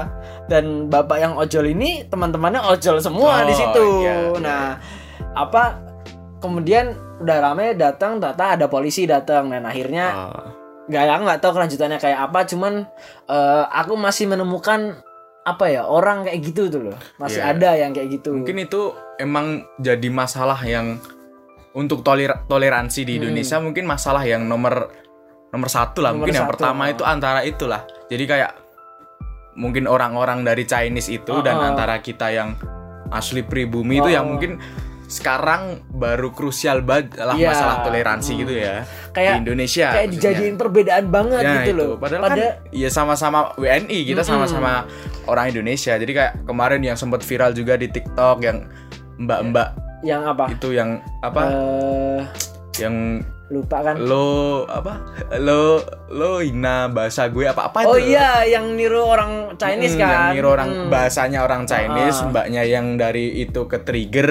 dan 0.46 0.86
bapak 0.86 1.18
yang 1.18 1.32
ojol 1.34 1.64
ini 1.66 2.04
teman-temannya 2.04 2.60
ojol 2.62 3.00
semua 3.00 3.42
Oh, 3.42 3.48
di 3.48 3.54
situ 3.54 3.84
iya, 4.00 4.14
iya. 4.28 4.38
nah 4.38 4.64
apa 5.32 5.80
kemudian 6.38 6.92
udah 7.18 7.36
rame 7.40 7.72
datang 7.72 8.18
ternyata 8.18 8.58
ada 8.58 8.66
polisi 8.66 9.06
datang 9.06 9.48
dan 9.48 9.64
akhirnya 9.64 10.06
Oh. 10.12 10.46
nggak 10.84 11.02
aku 11.08 11.22
nggak 11.24 11.40
tahu 11.40 11.52
kelanjutannya 11.54 11.96
kayak 11.96 12.20
apa 12.20 12.44
cuman 12.44 12.84
eh, 13.26 13.64
aku 13.70 13.94
masih 13.94 14.26
menemukan 14.26 15.00
apa 15.42 15.66
ya 15.66 15.82
orang 15.82 16.22
kayak 16.22 16.38
gitu 16.44 16.70
tuh 16.70 16.82
loh 16.86 16.98
masih 17.16 17.42
Iya. 17.42 17.50
ada 17.50 17.70
yang 17.74 17.90
kayak 17.90 18.08
gitu 18.12 18.30
Mungkin 18.36 18.62
itu 18.62 18.94
emang 19.22 19.46
jadi 19.78 20.08
masalah 20.08 20.58
yang 20.60 20.98
untuk 21.72 22.02
toler- 22.02 22.42
toleransi 22.44 23.06
di 23.06 23.14
Hmm. 23.14 23.18
Indonesia 23.24 23.56
mungkin 23.56 23.84
masalah 23.86 24.22
yang 24.22 24.44
nomor 24.44 24.90
nomor 25.48 25.68
satu 25.68 26.00
lah. 26.00 26.10
Nomor 26.10 26.26
mungkin 26.26 26.34
yang 26.34 26.44
satu, 26.44 26.52
pertama 26.58 26.82
oh. 26.84 26.92
itu 26.92 27.02
antara 27.02 27.40
itulah. 27.42 27.82
Jadi 28.08 28.24
kayak 28.26 28.52
mungkin 29.54 29.84
orang-orang 29.84 30.42
dari 30.42 30.64
Chinese 30.64 31.12
itu 31.12 31.34
dan 31.40 31.54
Oh, 31.54 31.62
oh. 31.62 31.68
antara 31.70 32.00
kita 32.00 32.28
yang 32.28 32.56
asli 33.08 33.40
pribumi 33.42 34.00
itu 34.00 34.08
yang 34.08 34.24
Oh. 34.24 34.30
mungkin 34.32 34.56
sekarang 35.04 35.84
baru 35.92 36.32
krusial 36.32 36.80
banget 36.80 37.20
lah 37.20 37.36
Iya. 37.36 37.52
masalah 37.52 37.76
toleransi 37.84 38.32
gitu 38.34 38.54
ya 38.54 38.80
Kayak- 39.12 39.36
di 39.36 39.40
Indonesia. 39.44 39.86
kayak 39.92 40.08
khususnya. 40.08 40.24
dijadiin 40.32 40.56
perbedaan 40.56 41.06
banget 41.06 41.42
Ya, 41.42 41.52
gitu 41.52 41.68
itu. 41.68 41.72
loh 41.76 41.90
Padahal 42.00 42.22
pada 42.24 42.32
kan 42.32 42.72
ya 42.72 42.88
sama-sama 42.88 43.38
WNI, 43.54 43.98
kita 44.08 44.24
Mm-mm. 44.24 44.32
sama-sama 44.48 44.88
orang 45.26 45.52
Indonesia. 45.52 45.92
Jadi 45.94 46.08
kayak 46.10 46.32
kemarin 46.42 46.80
yang 46.80 46.96
sempat 46.96 47.20
viral 47.20 47.52
juga 47.52 47.76
di 47.76 47.92
TikTok 47.92 48.36
yang 48.40 48.64
mbak-mbak 49.20 49.74
yang 50.02 50.22
apa 50.26 50.50
itu 50.50 50.68
yang 50.74 50.98
apa? 51.22 51.40
eh 51.46 52.20
yang 52.80 53.20
lupa 53.52 53.84
kan 53.84 54.00
lo 54.00 54.64
apa? 54.64 55.04
Lo 55.36 55.84
lo 56.08 56.40
hina 56.40 56.88
bahasa 56.88 57.28
gue 57.28 57.44
apa-apa 57.44 57.84
oh 57.84 57.94
itu. 57.94 58.10
iya 58.10 58.48
yang 58.48 58.72
niru 58.72 59.00
orang 59.02 59.54
Chinese 59.54 59.92
Mm, 59.92 60.00
kan 60.00 60.08
Yang 60.08 60.24
niru 60.32 60.48
orang 60.50 60.68
Mm. 60.72 60.88
bahasanya 60.88 61.38
orang 61.40 61.62
Chinese, 61.64 62.18
Ah. 62.18 62.28
mbaknya 62.28 62.62
yang 62.64 62.96
dari 62.96 63.38
itu 63.38 63.64
ke 63.64 63.78
trigger. 63.78 64.30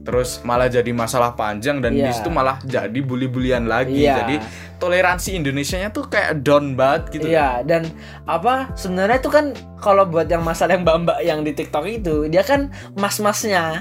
Terus 0.00 0.40
malah 0.42 0.68
jadi 0.68 0.90
masalah 0.90 1.32
panjang 1.32 1.80
dan 1.80 1.92
di 1.92 2.02
Iya. 2.02 2.12
situ 2.12 2.28
malah 2.28 2.60
jadi 2.62 2.98
bully-bulian 2.98 3.64
lagi. 3.64 4.04
Iya. 4.04 4.20
Jadi 4.20 4.36
toleransi 4.76 5.34
Indonesianya 5.34 5.88
tuh 5.88 6.04
kayak 6.04 6.40
down 6.40 6.74
banget 6.74 7.16
gitu. 7.16 7.26
Iya 7.26 7.64
dan 7.64 7.88
apa 8.24 8.74
sebenarnya 8.74 9.18
itu 9.18 9.30
kan 9.30 9.50
kalau 9.78 10.04
buat 10.04 10.26
yang 10.26 10.42
masalah 10.42 10.76
yang 10.76 10.84
mbak-mbak 10.84 11.18
yang 11.20 11.40
di 11.40 11.52
TikTok 11.52 11.84
itu 11.86 12.28
dia 12.28 12.42
kan 12.42 12.68
mas-masnya 12.94 13.80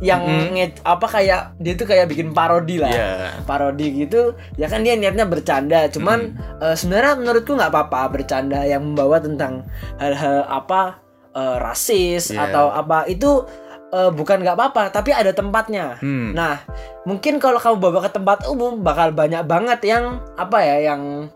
yang 0.00 0.22
nge- 0.50 0.82
apa 0.82 1.06
kayak 1.06 1.40
dia 1.56 1.74
tuh 1.74 1.84
kayak 1.84 2.06
bikin 2.06 2.30
parodi 2.30 2.76
lah 2.76 2.88
Iya. 2.88 3.10
parodi 3.42 3.86
gitu 3.96 4.32
ya 4.54 4.66
kan 4.66 4.80
dia 4.80 4.94
niatnya 4.94 5.24
bercanda 5.24 5.86
cuman 5.88 6.32
eh, 6.58 6.74
sebenarnya 6.74 7.14
menurutku 7.16 7.52
nggak 7.52 7.68
apa-apa 7.68 8.10
bercanda 8.10 8.62
yang 8.62 8.82
membawa 8.84 9.18
tentang 9.18 9.62
hal-hal 9.96 10.42
apa 10.44 10.98
eh, 11.30 11.56
rasis 11.58 12.30
Iya. 12.30 12.48
atau 12.48 12.70
apa 12.70 13.06
itu 13.06 13.46
eh, 13.88 14.10
bukan 14.10 14.40
nggak 14.40 14.54
apa-apa 14.54 14.90
tapi 14.90 15.10
ada 15.10 15.30
tempatnya 15.30 15.98
Hmm. 15.98 16.32
nah 16.32 16.58
mungkin 17.02 17.36
kalau 17.36 17.56
kamu 17.56 17.76
bawa 17.78 18.00
ke 18.02 18.10
tempat 18.12 18.44
umum 18.44 18.80
bakal 18.80 19.10
banyak 19.10 19.42
banget 19.42 19.80
yang 19.84 20.04
apa 20.34 20.58
ya 20.58 20.76
yang 20.88 21.30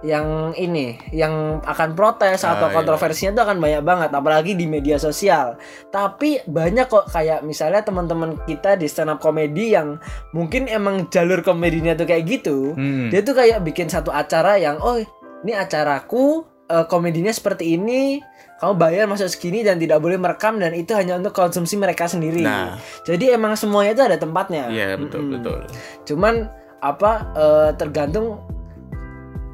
yang 0.00 0.26
ini 0.54 0.96
yang 1.10 1.60
akan 1.60 1.92
protes 1.92 2.40
Ah, 2.40 2.56
atau 2.56 2.66
iya. 2.66 2.74
kontroversinya 2.74 3.30
itu 3.32 3.42
akan 3.42 3.58
banyak 3.58 3.82
banget 3.82 4.10
apalagi 4.10 4.52
di 4.54 4.64
media 4.64 4.96
sosial 4.96 5.60
tapi 5.86 6.40
banyak 6.42 6.86
kok 6.86 7.04
kayak 7.06 7.40
misalnya 7.40 7.80
teman-teman 7.80 8.40
kita 8.42 8.74
di 8.74 8.84
stand 8.84 9.08
up 9.08 9.18
comedy 9.18 9.72
yang 9.72 10.00
mungkin 10.30 10.66
emang 10.66 11.08
jalur 11.08 11.40
komedinya 11.40 11.92
tuh 11.92 12.06
kayak 12.06 12.24
gitu 12.26 12.72
Hmm. 12.72 13.08
dia 13.08 13.20
tuh 13.20 13.34
kayak 13.34 13.60
bikin 13.60 13.86
satu 13.86 14.08
acara 14.08 14.56
yang 14.56 14.78
oh 14.78 14.96
ini 15.40 15.52
acaraku 15.52 16.42
eh, 16.66 16.86
komedinya 16.86 17.30
seperti 17.30 17.74
ini 17.74 18.24
kamu 18.56 18.76
bayar 18.76 19.04
masuk 19.04 19.26
segini 19.26 19.60
dan 19.60 19.76
tidak 19.76 19.98
boleh 19.98 20.16
merekam 20.16 20.56
dan 20.56 20.72
itu 20.72 20.92
hanya 20.92 21.16
untuk 21.16 21.32
konsumsi 21.32 21.76
mereka 21.76 22.04
sendiri 22.04 22.40
Nah. 22.40 22.80
jadi 23.02 23.34
emang 23.34 23.52
semuanya 23.52 23.92
itu 23.94 24.04
ada 24.06 24.16
tempatnya 24.16 24.64
Iya 24.66 24.96
betul 24.96 25.20
Mm-mm. 25.22 25.32
betul. 25.36 25.60
cuman 26.06 26.48
apa 26.80 27.10
eh, 27.32 27.70
tergantung 27.74 28.40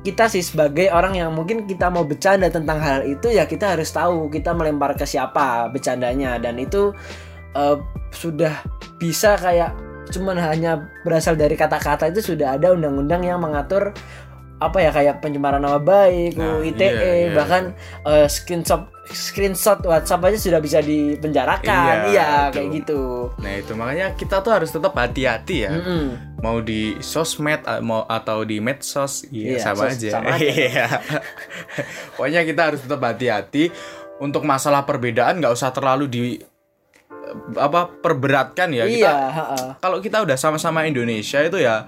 kita 0.06 0.30
sih 0.30 0.46
sebagai 0.46 0.86
orang 0.94 1.18
yang 1.18 1.34
mungkin 1.34 1.66
kita 1.66 1.90
mau 1.90 2.06
bercanda 2.06 2.46
tentang 2.46 2.78
hal 2.78 3.02
itu 3.02 3.26
ya 3.34 3.42
kita 3.42 3.74
harus 3.74 3.90
tahu 3.90 4.30
kita 4.30 4.54
melempar 4.54 4.94
ke 4.94 5.02
siapa 5.02 5.66
bercandanya. 5.74 6.38
Dan 6.38 6.62
itu 6.62 6.94
eh, 7.58 7.76
sudah 8.14 8.54
bisa 9.02 9.34
kayak 9.34 9.74
cuman 10.14 10.38
hanya 10.38 10.86
berasal 11.02 11.34
dari 11.34 11.58
kata-kata 11.58 12.14
itu 12.14 12.22
sudah 12.22 12.54
ada 12.54 12.70
undang-undang 12.70 13.26
yang 13.26 13.42
mengatur 13.42 13.90
apa 14.56 14.78
ya 14.78 14.88
kayak 14.88 15.20
pencemaran 15.20 15.60
nama 15.60 15.76
baik, 15.76 16.32
Nah, 16.34 16.56
UU 16.56 16.72
ITE, 16.72 16.88
iya, 16.88 17.12
iya. 17.22 17.28
bahkan 17.30 17.76
eh, 18.02 18.24
screenshot 18.26 18.88
screenshot 19.06 19.78
WhatsApp 19.82 20.24
aja 20.24 20.38
sudah 20.40 20.58
bisa 20.58 20.80
dipenjarakan, 20.80 22.08
Iya, 22.08 22.10
iya, 22.10 22.28
kayak 22.48 22.68
gitu. 22.74 23.30
Nah 23.36 23.52
itu 23.54 23.72
makanya 23.72 24.06
kita 24.12 24.40
tuh 24.40 24.50
harus 24.50 24.68
tetap 24.68 24.90
hati-hati 24.92 25.62
ya. 25.62 25.70
Mm-mm. 25.70 26.04
Mau 26.40 26.58
di 26.58 26.96
sosmed 26.98 27.62
a- 27.62 27.78
mau 27.78 28.02
atau 28.02 28.42
di 28.42 28.56
medsos, 28.58 29.28
Iya, 29.28 29.46
iya, 29.46 29.58
sama, 29.60 29.86
sos- 29.86 30.00
aja. 30.00 30.08
sama 30.10 30.28
aja. 30.34 30.48
Iya. 30.48 30.86
Pokoknya 32.12 32.40
kita 32.42 32.62
harus 32.64 32.80
tetap 32.80 33.00
hati-hati 33.00 33.70
untuk 34.18 34.42
masalah 34.42 34.82
perbedaan 34.82 35.38
nggak 35.38 35.52
usah 35.52 35.70
terlalu 35.70 36.04
di 36.06 36.20
apa 37.54 37.90
perberatkan 37.92 38.72
ya. 38.72 38.86
Iya, 38.86 38.88
Kita 38.88 39.12
kalau 39.78 39.98
kita 40.00 40.24
udah 40.24 40.34
sama-sama 40.34 40.82
Indonesia 40.82 41.42
itu 41.42 41.58
ya 41.58 41.84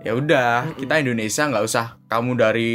ya 0.00 0.12
udah 0.16 0.74
kita 0.76 1.00
Indonesia 1.00 1.42
nggak 1.44 1.64
usah 1.64 2.00
kamu 2.08 2.32
dari 2.34 2.70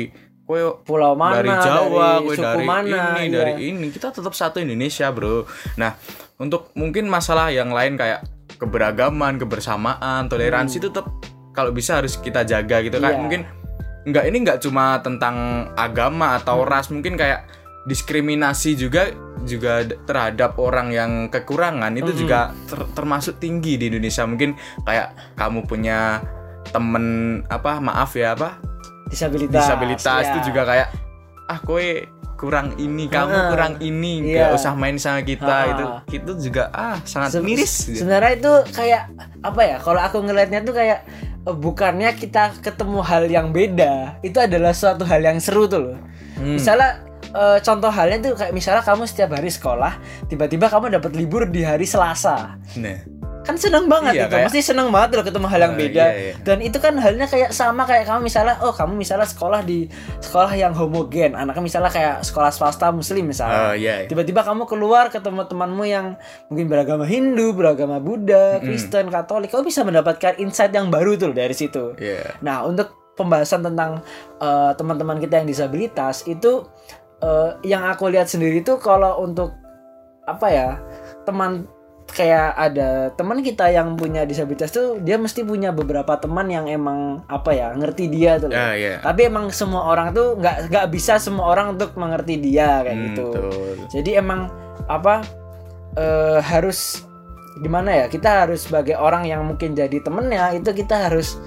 kue 0.46 0.62
pulau 0.86 1.17
mana, 1.17 1.41
dari 1.41 1.50
Jawa, 1.50 2.22
dari 2.22 2.25
kue 2.29 2.36
suku 2.38 2.46
dari 2.46 2.65
mana, 2.70 2.98
ini, 3.17 3.22
iya. 3.25 3.38
dari 3.41 3.53
ini. 3.65 3.88
Kita 3.89 4.13
tetap 4.13 4.34
satu 4.38 4.62
Indonesia, 4.62 5.10
Bro. 5.10 5.50
Nah, 5.82 5.98
untuk 6.38 6.70
mungkin 6.77 7.10
masalah 7.10 7.50
yang 7.50 7.74
lain 7.74 7.98
kayak 7.98 8.22
keberagaman, 8.62 9.41
kebersamaan, 9.41 10.29
toleransi 10.29 10.77
itu 10.77 10.94
tetap 10.94 11.10
kalau 11.50 11.74
bisa 11.74 11.98
harus 11.98 12.22
kita 12.22 12.46
jaga 12.46 12.86
gitu 12.86 13.01
Iya. 13.01 13.03
kayak 13.10 13.17
mungkin 13.17 13.41
nggak 14.05 14.25
ini 14.29 14.38
nggak 14.46 14.60
cuma 14.62 15.01
tentang 15.01 15.65
agama 15.74 16.38
atau 16.38 16.62
Hmm. 16.62 16.70
ras, 16.70 16.94
mungkin 16.94 17.17
kayak 17.17 17.50
diskriminasi 17.89 18.77
juga 18.77 19.10
juga 19.46 19.82
terhadap 20.05 20.58
orang 20.58 20.89
yang 20.89 21.12
kekurangan 21.29 21.94
itu 21.98 22.12
Hmm. 22.13 22.20
juga 22.22 22.39
ter- 22.65 22.89
termasuk 22.94 23.41
tinggi 23.41 23.82
di 23.82 23.89
Indonesia. 23.89 24.25
Mungkin 24.25 24.53
kayak 24.86 25.38
kamu 25.38 25.65
punya 25.65 26.22
temen 26.69 27.05
apa 27.48 27.77
maaf 27.77 28.13
ya 28.13 28.34
apa 28.34 28.57
disabilitas. 29.07 29.53
disabilitas 29.63 30.24
ya. 30.24 30.29
itu 30.34 30.39
juga 30.50 30.62
kayak 30.65 30.88
ah 31.45 31.60
kowe 31.62 31.88
kurang 32.36 32.75
ini 32.75 33.07
kamu 33.07 33.31
kurang 33.48 33.74
ini 33.79 34.36
iya. 34.36 34.51
nggak 34.51 34.60
usah 34.60 34.74
main 34.75 35.00
sama 35.00 35.24
kita 35.24 35.48
Ah. 35.48 35.63
itu 35.72 35.84
itu 36.12 36.31
juga 36.50 36.67
ah 36.69 37.00
sangat 37.03 37.39
Se- 37.39 37.43
miris 37.43 37.74
gitu. 37.88 38.03
Sebenarnya 38.03 38.31
itu 38.36 38.51
kayak 38.75 39.03
apa 39.39 39.62
ya? 39.63 39.77
Kalau 39.79 40.01
aku 40.03 40.17
ngelihatnya 40.19 40.60
tuh 40.62 40.75
kayak 40.75 41.00
eh, 41.48 41.55
bukannya 41.55 42.12
kita 42.12 42.60
ketemu 42.60 43.00
hal 43.00 43.24
yang 43.25 43.48
beda, 43.50 44.19
itu 44.19 44.36
adalah 44.36 44.75
suatu 44.75 45.07
hal 45.07 45.24
yang 45.24 45.39
seru 45.39 45.63
tuh 45.65 45.79
loh. 45.79 45.98
Hmm. 46.36 46.60
Misalnya 46.60 47.07
eh, 47.31 47.57
contoh 47.63 47.88
halnya 47.88 48.17
tuh 48.19 48.34
kayak 48.36 48.51
misalnya 48.51 48.84
kamu 48.84 49.07
setiap 49.07 49.31
hari 49.31 49.48
sekolah, 49.48 49.93
tiba-tiba 50.27 50.67
kamu 50.67 50.91
dapat 50.91 51.15
libur 51.15 51.48
di 51.48 51.63
hari 51.63 51.88
Selasa. 51.88 52.60
nah 52.75 53.00
Kan 53.45 53.55
seneng 53.55 53.85
banget 53.85 54.17
Iya, 54.17 54.23
itu, 54.25 54.33
kayak- 54.33 54.47
pasti 54.49 54.61
seneng 54.65 54.89
banget 54.89 55.09
loh 55.13 55.23
ketemu 55.23 55.47
hal 55.47 55.59
yang 55.61 55.75
Eh, 55.77 55.81
beda. 55.85 56.03
iya, 56.03 56.17
iya. 56.17 56.33
Dan 56.41 56.57
itu 56.59 56.77
kan 56.77 56.97
halnya 56.97 57.29
kayak 57.29 57.53
sama 57.53 57.85
kayak 57.85 58.09
kamu 58.09 58.25
misalnya, 58.25 58.57
oh 58.59 58.73
kamu 58.73 58.97
misalnya 58.97 59.23
sekolah 59.23 59.61
di 59.61 59.85
sekolah 60.17 60.49
yang 60.51 60.73
homogen, 60.73 61.37
anaknya 61.37 61.61
misalnya 61.61 61.91
kayak 61.93 62.15
sekolah 62.21 62.49
swasta 62.49 62.89
muslim 62.89 63.29
misalnya. 63.29 63.69
Oh, 63.69 63.73
iya, 63.73 64.01
iya. 64.01 64.07
Tiba-tiba 64.09 64.41
kamu 64.41 64.65
keluar 64.65 65.07
ketemu 65.07 65.45
temanmu 65.45 65.83
yang 65.85 66.17
mungkin 66.49 66.65
beragama 66.65 67.05
Hindu, 67.05 67.53
beragama 67.53 68.01
Buddha, 68.01 68.57
Kristen, 68.59 69.07
Katolik, 69.07 69.49
kamu 69.49 69.63
bisa 69.63 69.85
mendapatkan 69.85 70.35
insight 70.35 70.73
yang 70.73 70.89
baru 70.89 71.13
tuh 71.13 71.29
dari 71.29 71.53
situ. 71.53 71.93
Iya. 71.95 72.41
Nah, 72.41 72.65
untuk 72.65 73.13
pembahasan 73.13 73.61
tentang 73.61 74.01
eh, 74.37 74.71
teman-teman 74.73 75.21
kita 75.21 75.39
yang 75.39 75.47
disabilitas 75.47 76.25
itu 76.25 76.65
eh, 77.21 77.51
yang 77.63 77.85
aku 77.85 78.09
lihat 78.09 78.25
sendiri 78.25 78.59
tuh 78.59 78.75
kalau 78.75 79.21
untuk 79.21 79.53
apa 80.25 80.47
ya 80.49 80.69
teman 81.23 81.69
kayak 82.05 82.53
ada 82.53 83.09
teman 83.17 83.41
kita 83.41 83.67
yang 83.74 83.97
punya 83.97 84.24
disabilitas 84.24 84.69
tuh 84.71 85.01
dia 85.01 85.17
mesti 85.17 85.41
punya 85.41 85.74
beberapa 85.74 86.15
teman 86.15 86.47
yang 86.47 86.69
emang 86.69 87.25
apa 87.25 87.51
ya 87.51 87.74
ngerti 87.74 88.07
dia 88.07 88.38
tuh 88.38 88.53
loh. 88.53 88.55
Ah, 88.55 88.77
iya. 88.77 89.01
Tapi 89.01 89.27
emang 89.27 89.50
semua 89.50 89.89
orang 89.89 90.13
tuh 90.13 90.38
nggak 90.38 90.69
nggak 90.71 90.88
bisa 90.93 91.17
semua 91.17 91.50
orang 91.50 91.75
untuk 91.75 91.97
mengerti 91.97 92.38
dia 92.38 92.85
kayak 92.85 92.95
Hmm, 92.95 93.05
gitu. 93.12 93.24
betul. 93.33 93.75
Jadi 93.89 94.12
emang 94.15 94.47
apa 94.85 95.25
eh, 95.97 96.39
harus 96.39 97.03
gimana 97.59 98.03
ya? 98.03 98.05
Kita 98.07 98.45
harus 98.47 98.67
sebagai 98.69 98.95
orang 98.95 99.25
yang 99.25 99.41
mungkin 99.43 99.74
jadi 99.74 99.97
temennya 100.00 100.55
itu 100.55 100.71
kita 100.71 101.09
harus 101.09 101.39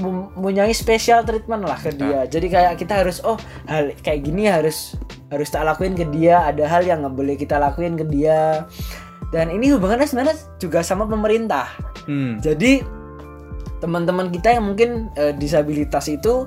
mempunyai 0.00 0.72
special 0.72 1.20
treatment 1.22 1.68
lah 1.68 1.76
ke 1.76 1.92
dia. 1.92 2.24
Jadi 2.24 2.46
kayak 2.48 2.80
kita 2.80 3.04
harus 3.04 3.20
oh 3.22 3.36
hal 3.68 3.92
kayak 4.00 4.24
gini 4.24 4.48
harus 4.48 4.96
harus 5.28 5.52
tak 5.52 5.68
lakuin 5.68 5.92
ke 5.92 6.08
dia. 6.08 6.48
Ada 6.48 6.64
hal 6.64 6.82
yang 6.88 7.04
nggak 7.04 7.12
boleh 7.14 7.36
kita 7.36 7.60
lakuin 7.60 7.94
ke 7.94 8.08
dia. 8.08 8.64
Dan 9.32 9.48
ini 9.48 9.72
hubungannya 9.72 10.04
sebenarnya 10.04 10.36
juga 10.60 10.84
sama 10.84 11.08
pemerintah. 11.08 11.66
Hmm. 12.04 12.36
Jadi 12.38 12.84
teman-teman 13.80 14.30
kita 14.30 14.52
yang 14.52 14.64
mungkin 14.64 15.10
eh, 15.16 15.32
disabilitas 15.32 16.06
itu 16.06 16.46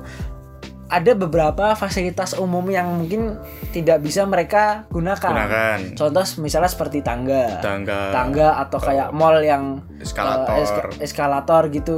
ada 0.85 1.17
beberapa 1.17 1.73
fasilitas 1.73 2.37
umum 2.37 2.61
yang 2.69 2.85
mungkin 2.85 3.41
tidak 3.73 4.05
bisa 4.05 4.21
mereka 4.23 4.85
gunakan. 4.87 5.33
Gunakan. 5.33 5.77
Contoh 5.97 6.25
misalnya 6.39 6.69
seperti 6.69 7.01
tangga, 7.01 7.57
Tangga. 7.57 8.13
tangga 8.13 8.61
atau 8.61 8.77
kayak 8.77 9.09
mall 9.09 9.41
yang 9.41 9.81
Eskalator. 9.97 10.61
eska- 10.61 10.93
eskalator 11.01 11.63
gitu. 11.73 11.97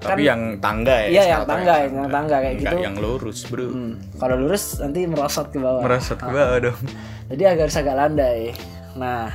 Tapi 0.00 0.24
yang 0.24 0.56
tangga 0.56 1.04
ya. 1.04 1.08
Iya, 1.08 1.22
yang 1.36 1.42
tangga, 1.44 1.74
yang 1.84 2.08
tangga 2.08 2.36
kayak 2.40 2.56
Enggak 2.60 2.72
gitu. 2.72 2.76
yang 2.80 2.96
lurus, 2.96 3.38
Bro. 3.44 3.68
Hmm, 3.72 3.92
kalau 4.16 4.36
lurus 4.36 4.80
nanti 4.80 5.00
merosot 5.04 5.48
ke 5.48 5.60
bawah. 5.60 5.80
Merosot 5.84 6.16
ke 6.16 6.28
bawah 6.28 6.56
dong. 6.60 6.80
Jadi 7.28 7.42
agar 7.44 7.68
agak 7.68 7.96
landai. 7.96 8.40
Nah, 8.96 9.32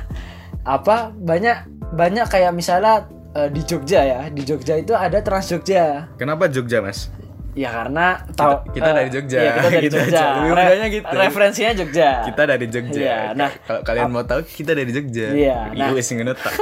apa 0.64 1.10
banyak 1.14 1.68
banyak 1.96 2.26
kayak 2.28 2.52
misalnya 2.52 3.08
eh, 3.34 3.48
di 3.50 3.62
Jogja 3.64 4.00
ya, 4.04 4.20
di 4.30 4.42
Jogja 4.44 4.76
itu 4.78 4.92
ada 4.94 5.18
Trans 5.24 5.48
Jogja. 5.50 6.10
Kenapa 6.20 6.46
Jogja, 6.46 6.82
Mas? 6.84 7.10
Ya 7.58 7.66
karena 7.74 8.22
tahu 8.38 8.62
kita 8.70 8.88
eh, 8.88 8.94
dari 8.94 9.10
Jogja. 9.10 9.38
Iya, 9.42 9.52
kita 9.58 9.68
dari 9.68 9.82
Gitu 9.90 9.96
Jogja. 9.98 10.22
aja. 10.54 10.86
Gitu. 10.86 11.14
Referensinya 11.18 11.72
Jogja. 11.74 12.08
Kita 12.22 12.42
dari 12.46 12.66
Jogja. 12.70 13.00
Iya, 13.02 13.18
nah, 13.34 13.50
kalau 13.66 13.80
kalian 13.82 14.08
mau 14.14 14.22
tahu 14.22 14.40
kita 14.46 14.72
dari 14.78 14.90
Jogja. 14.94 15.26
Iya, 15.34 15.58
nah. 15.74 15.90
Iya, 15.90 15.98
wis 15.98 16.08
ngono 16.14 16.32
tak. 16.38 16.54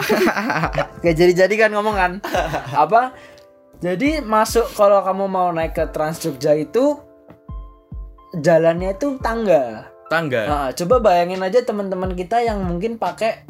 Kayak 1.04 1.16
jadi-jadi 1.20 1.54
kan 1.60 1.70
ngomong 1.76 1.96
kan. 1.96 2.12
Apa? 2.88 3.12
Jadi 3.78 4.24
masuk 4.24 4.64
kalau 4.74 5.04
kamu 5.04 5.24
mau 5.28 5.52
naik 5.52 5.76
ke 5.76 5.84
Trans 5.92 6.18
Jogja 6.18 6.56
itu 6.56 6.98
jalannya 8.40 8.96
itu 8.96 9.20
tangga. 9.20 9.92
Tangga. 10.08 10.42
Nah, 10.48 10.68
coba 10.72 11.04
bayangin 11.04 11.44
aja 11.44 11.60
teman-teman 11.62 12.16
kita 12.16 12.40
yang 12.40 12.64
mungkin 12.64 12.96
pakai 12.96 13.44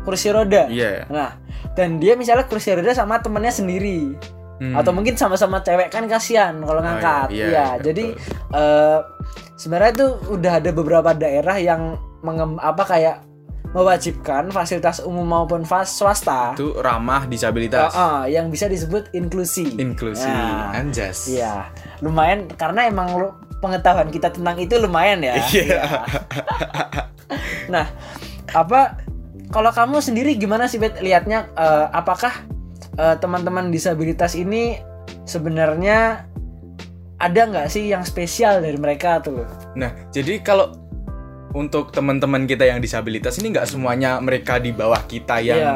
kursi 0.00 0.28
roda. 0.28 0.66
Iya. 0.66 1.06
Nah, 1.06 1.36
dan 1.72 1.96
dia 1.96 2.14
misalnya 2.14 2.44
kursi 2.44 2.70
roda 2.70 2.90
sama 2.90 3.18
temennya 3.18 3.52
sendiri. 3.52 4.16
Hmm. 4.60 4.76
Atau 4.76 4.92
mungkin 4.92 5.14
sama-sama 5.14 5.60
cewek 5.60 5.88
kan 5.88 6.04
kasihan 6.04 6.52
kalau 6.58 6.78
ngangkat. 6.78 7.28
iya, 7.30 7.40
Iya, 7.40 7.48
iya, 7.48 7.66
jadi 7.80 8.04
betul. 8.12 8.54
eh, 8.54 8.98
sebenarnya 9.54 9.90
itu 9.94 10.06
udah 10.30 10.52
ada 10.54 10.70
beberapa 10.70 11.10
daerah 11.12 11.56
yang 11.56 11.82
mengem, 12.20 12.56
apa 12.56 12.84
kayak 12.84 13.16
mewajibkan 13.70 14.50
fasilitas 14.50 14.98
umum 15.00 15.22
maupun 15.22 15.62
fas 15.62 15.88
swasta 15.88 16.52
itu 16.52 16.74
ramah 16.76 17.22
disabilitas. 17.24 17.88
eh, 17.88 17.96
eh, 17.96 18.22
yang 18.34 18.50
bisa 18.50 18.66
disebut 18.66 19.08
inklusi. 19.12 19.78
Inklusi, 19.78 20.26
Nah, 20.26 20.74
anjas. 20.74 21.24
Iya, 21.26 21.70
lumayan 22.00 22.50
karena 22.50 22.84
emang 22.84 23.14
lu- 23.14 23.32
pengetahuan 23.60 24.08
kita 24.08 24.28
tentang 24.28 24.56
itu 24.56 24.74
lumayan 24.74 25.20
ya. 25.22 25.36
Iya. 25.46 25.82
Nah, 27.70 27.86
apa 28.50 28.98
kalau 29.48 29.72
kamu 29.72 30.04
sendiri 30.04 30.36
gimana 30.36 30.68
sih 30.68 30.76
Bet 30.76 31.00
liatnya 31.00 31.48
eh, 31.56 31.86
apakah 31.96 32.44
eh, 33.00 33.16
teman-teman 33.16 33.72
disabilitas 33.72 34.36
ini 34.36 34.76
sebenarnya 35.24 36.28
ada 37.20 37.40
nggak 37.48 37.68
sih 37.68 37.88
yang 37.92 38.04
spesial 38.04 38.60
dari 38.64 38.76
mereka 38.80 39.20
tuh 39.20 39.44
Nah, 39.76 39.92
jadi 40.10 40.40
kalau 40.40 40.72
untuk 41.52 41.90
teman-teman 41.90 42.46
kita 42.46 42.62
yang 42.66 42.78
disabilitas 42.78 43.38
ini 43.42 43.52
nggak 43.54 43.68
semuanya 43.68 44.22
mereka 44.22 44.62
di 44.62 44.70
bawah 44.70 45.02
kita 45.06 45.42
yang 45.42 45.58
Iya. 45.58 45.74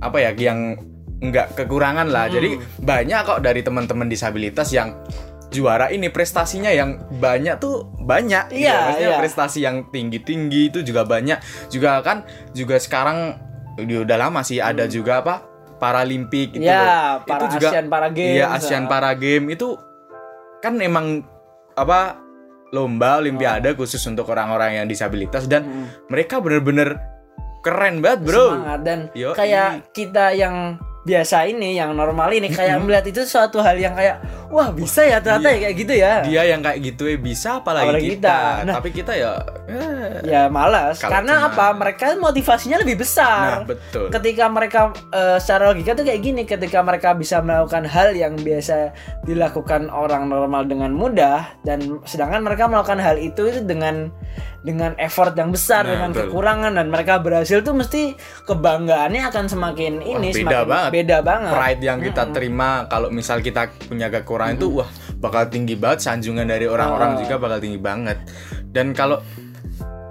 apa 0.00 0.16
ya, 0.20 0.30
yang 0.32 0.80
nggak 1.20 1.52
kekurangan 1.52 2.08
lah. 2.08 2.26
Hmm. 2.28 2.34
Jadi 2.40 2.48
banyak 2.80 3.20
kok 3.28 3.40
dari 3.44 3.60
teman-teman 3.60 4.08
disabilitas 4.08 4.72
yang 4.72 4.96
juara 5.50 5.90
ini 5.90 6.08
prestasinya 6.08 6.70
yang 6.70 6.96
banyak 7.12 7.58
tuh 7.58 7.84
banyak. 8.00 8.50
gitu. 8.50 8.64
Iya, 8.64 8.96
iya. 8.96 9.18
prestasi 9.18 9.60
yang 9.60 9.90
tinggi-tinggi 9.90 10.70
itu 10.70 10.80
juga 10.80 11.02
banyak. 11.02 11.38
Juga 11.68 12.00
kan 12.00 12.22
juga 12.50 12.78
sekarang 12.78 13.34
udah 13.76 14.16
lama 14.16 14.40
sih 14.40 14.58
ada 14.58 14.84
juga 14.84 15.20
apa 15.20 15.34
Paralimpik 15.80 16.60
gitu 16.60 16.62
ya 16.62 16.76
loh. 17.16 17.24
para 17.24 17.40
itu 17.40 17.56
juga 17.56 17.68
Asian 17.72 17.86
para 17.88 18.08
Games 18.08 18.36
Iya, 18.36 18.46
ASEAN 18.52 18.84
ah. 18.84 18.88
Para 18.88 19.10
Game 19.14 19.46
itu 19.48 19.68
kan 20.60 20.76
emang 20.76 21.24
apa 21.72 22.20
lomba 22.70 23.16
olimpiade 23.16 23.72
khusus 23.72 24.04
untuk 24.04 24.28
orang-orang 24.28 24.76
yang 24.76 24.86
disabilitas 24.86 25.48
dan 25.48 25.64
Hmm. 25.64 25.86
mereka 26.06 26.38
bener-bener 26.38 27.00
keren 27.60 27.98
banget, 27.98 28.20
Bro. 28.22 28.46
semangat 28.54 28.80
dan 28.84 28.98
Yoi. 29.12 29.32
kayak 29.32 29.70
kita 29.90 30.32
yang 30.32 30.76
biasa 31.00 31.48
ini 31.48 31.74
yang 31.74 31.92
normal 31.92 32.28
ini 32.28 32.48
kayak 32.48 32.76
melihat 32.78 33.06
itu 33.06 33.24
suatu 33.24 33.56
hal 33.58 33.72
yang 33.74 33.92
kayak 33.92 34.20
wah 34.46 34.68
bisa 34.68 35.00
ya 35.00 35.16
ternyata 35.16 35.48
Iya. 35.48 35.56
ya 35.56 35.60
kayak 35.62 35.76
gitu 35.76 35.92
ya 35.94 36.12
Dia 36.22 36.42
yang 36.46 36.60
kayak 36.60 36.78
gitu 36.84 37.02
ya 37.06 37.16
bisa 37.16 37.48
apalagi, 37.56 37.86
Apalagi 37.88 38.08
kita. 38.10 38.20
kita. 38.20 38.38
Nah. 38.62 38.74
Tapi 38.76 38.88
kita 38.90 39.12
ya 39.14 39.32
eh, 39.64 40.10
ya 40.22 40.42
malas 40.46 41.00
karena 41.00 41.34
cuma- 41.40 41.48
apa 41.48 41.66
mereka 41.72 42.04
motivasinya 42.14 42.76
lebih 42.78 43.00
besar 43.00 43.64
Nah, 43.64 43.66
betul. 43.66 44.06
ketika 44.10 44.44
mereka 44.46 44.80
eh, 45.08 45.36
secara 45.38 45.72
logika 45.72 45.94
tuh 45.94 46.04
kayak 46.04 46.20
gini 46.20 46.42
ketika 46.44 46.78
mereka 46.80 47.16
bisa 47.16 47.40
melakukan 47.40 47.86
hal 47.86 48.12
yang 48.12 48.36
biasa 48.36 48.92
dilakukan 49.24 49.88
orang 49.88 50.28
normal 50.28 50.64
dengan 50.64 50.92
mudah 50.92 51.48
dan 51.62 51.80
sedangkan 52.04 52.42
mereka 52.42 52.66
melakukan 52.66 53.00
hal 53.00 53.16
itu 53.16 53.48
itu 53.48 53.62
dengan 53.62 54.12
dengan 54.60 54.92
effort 54.96 55.32
yang 55.32 55.48
besar 55.48 55.82
Nah, 55.82 55.90
dengan 55.90 56.10
betul. 56.10 56.22
kekurangan 56.28 56.72
dan 56.74 56.86
mereka 56.86 57.16
berhasil 57.16 57.60
tuh 57.60 57.72
mesti 57.72 58.12
kebanggaannya 58.44 59.22
akan 59.24 59.44
semakin 59.46 59.92
ini 59.98 60.28
beda 60.30 60.36
semakin 60.36 60.68
banget. 60.68 60.90
beda 60.92 61.16
banget 61.20 61.50
pride 61.50 61.82
yang 61.82 61.98
kita 61.98 62.22
terima 62.30 62.68
kalau 62.86 63.08
misal 63.08 63.38
kita 63.38 63.62
punya 63.86 64.08
kekurangan 64.08 64.54
itu 64.54 64.68
wah 64.74 64.88
bakal 65.16 65.44
tinggi 65.46 65.74
banget 65.74 65.98
sanjungan 66.02 66.44
dari 66.44 66.64
orang-orang 66.64 67.14
Ah. 67.14 67.18
juga 67.18 67.34
bakal 67.38 67.58
tinggi 67.58 67.76
banget. 67.76 68.18
Dan 68.66 68.92
kalau 68.92 69.20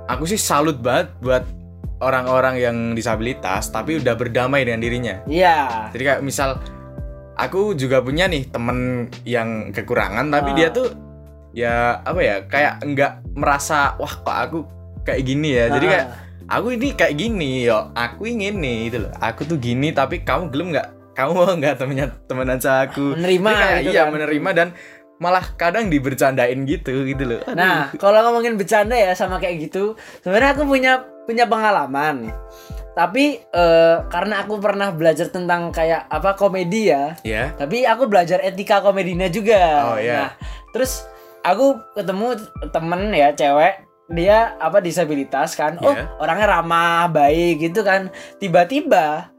aku 0.06 0.26
sih 0.26 0.36
salut 0.36 0.78
banget 0.78 1.14
buat 1.20 1.44
orang-orang 2.00 2.56
yang 2.58 2.78
disabilitas 2.92 3.68
tapi 3.68 3.98
udah 3.98 4.14
berdamai 4.14 4.64
dengan 4.64 4.80
dirinya. 4.80 5.16
Iya 5.26 5.90
Jadi 5.92 6.04
kayak 6.04 6.22
misal 6.22 6.58
aku 7.36 7.72
juga 7.74 8.00
punya 8.00 8.26
nih 8.26 8.48
temen 8.48 8.78
yang 9.24 9.70
kekurangan 9.70 10.26
tapi 10.28 10.50
Ah. 10.52 10.56
dia 10.56 10.70
tuh 10.70 10.88
ya 11.52 12.00
apa 12.06 12.20
ya 12.22 12.36
kayak 12.46 12.86
enggak 12.86 13.12
merasa 13.34 13.98
wah 13.98 14.14
kok 14.14 14.38
aku 14.38 14.60
kayak 15.04 15.22
gini 15.26 15.50
ya. 15.58 15.66
Jadi 15.74 15.86
Ah. 15.86 15.92
kayak 15.92 16.08
aku 16.50 16.68
ini 16.74 16.88
kayak 16.94 17.16
gini 17.18 17.52
yo, 17.66 17.90
aku 17.94 18.30
ingin 18.30 18.62
nih 18.62 18.78
itu 18.90 18.98
loh. 19.06 19.12
Aku 19.18 19.46
tuh 19.46 19.58
gini 19.58 19.90
tapi 19.90 20.22
kamu 20.22 20.50
gelem 20.54 20.68
nggak? 20.78 20.88
Kamu 21.18 21.32
mau 21.36 21.52
nggak 21.52 21.76
temennya 21.76 22.08
temenan 22.30 22.58
sama 22.62 22.88
aku? 22.88 23.18
Menerima 23.18 23.50
Jadi 23.50 23.60
kayak, 23.60 23.80
gitu 23.82 23.92
iya 23.92 24.02
kan. 24.06 24.12
menerima 24.14 24.50
dan 24.56 24.68
malah 25.20 25.46
kadang 25.60 25.92
dibercandain 25.92 26.60
gitu 26.64 27.04
gitu 27.04 27.24
loh. 27.28 27.42
Aduh. 27.44 27.60
Nah, 27.60 27.92
kalau 28.00 28.24
ngomongin 28.24 28.56
bercanda 28.56 28.96
ya 28.96 29.12
sama 29.12 29.36
kayak 29.36 29.68
gitu, 29.68 30.00
sebenarnya 30.24 30.56
aku 30.56 30.64
punya 30.64 31.04
punya 31.28 31.44
pengalaman. 31.44 32.32
Tapi 32.96 33.44
eh, 33.44 33.96
karena 34.08 34.48
aku 34.48 34.64
pernah 34.64 34.96
belajar 34.96 35.28
tentang 35.28 35.76
kayak 35.76 36.08
apa 36.08 36.40
komedi 36.40 36.92
ya, 36.92 37.16
ya. 37.24 37.52
tapi 37.56 37.84
aku 37.84 38.08
belajar 38.08 38.40
etika 38.40 38.80
komedinya 38.80 39.28
juga. 39.28 39.92
Oh, 39.92 40.00
iya. 40.00 40.16
Nah, 40.24 40.32
terus 40.72 41.04
aku 41.42 41.78
ketemu 41.96 42.28
temen 42.70 43.02
ya 43.12 43.30
cewek, 43.32 43.74
dia 44.10 44.58
apa 44.58 44.82
disabilitas 44.82 45.54
kan, 45.54 45.78
oh 45.80 45.94
Iya. 45.94 46.10
orangnya 46.18 46.48
ramah, 46.50 47.06
baik 47.10 47.62
gitu 47.62 47.86
kan. 47.86 48.10
Tiba-tiba 48.42 49.30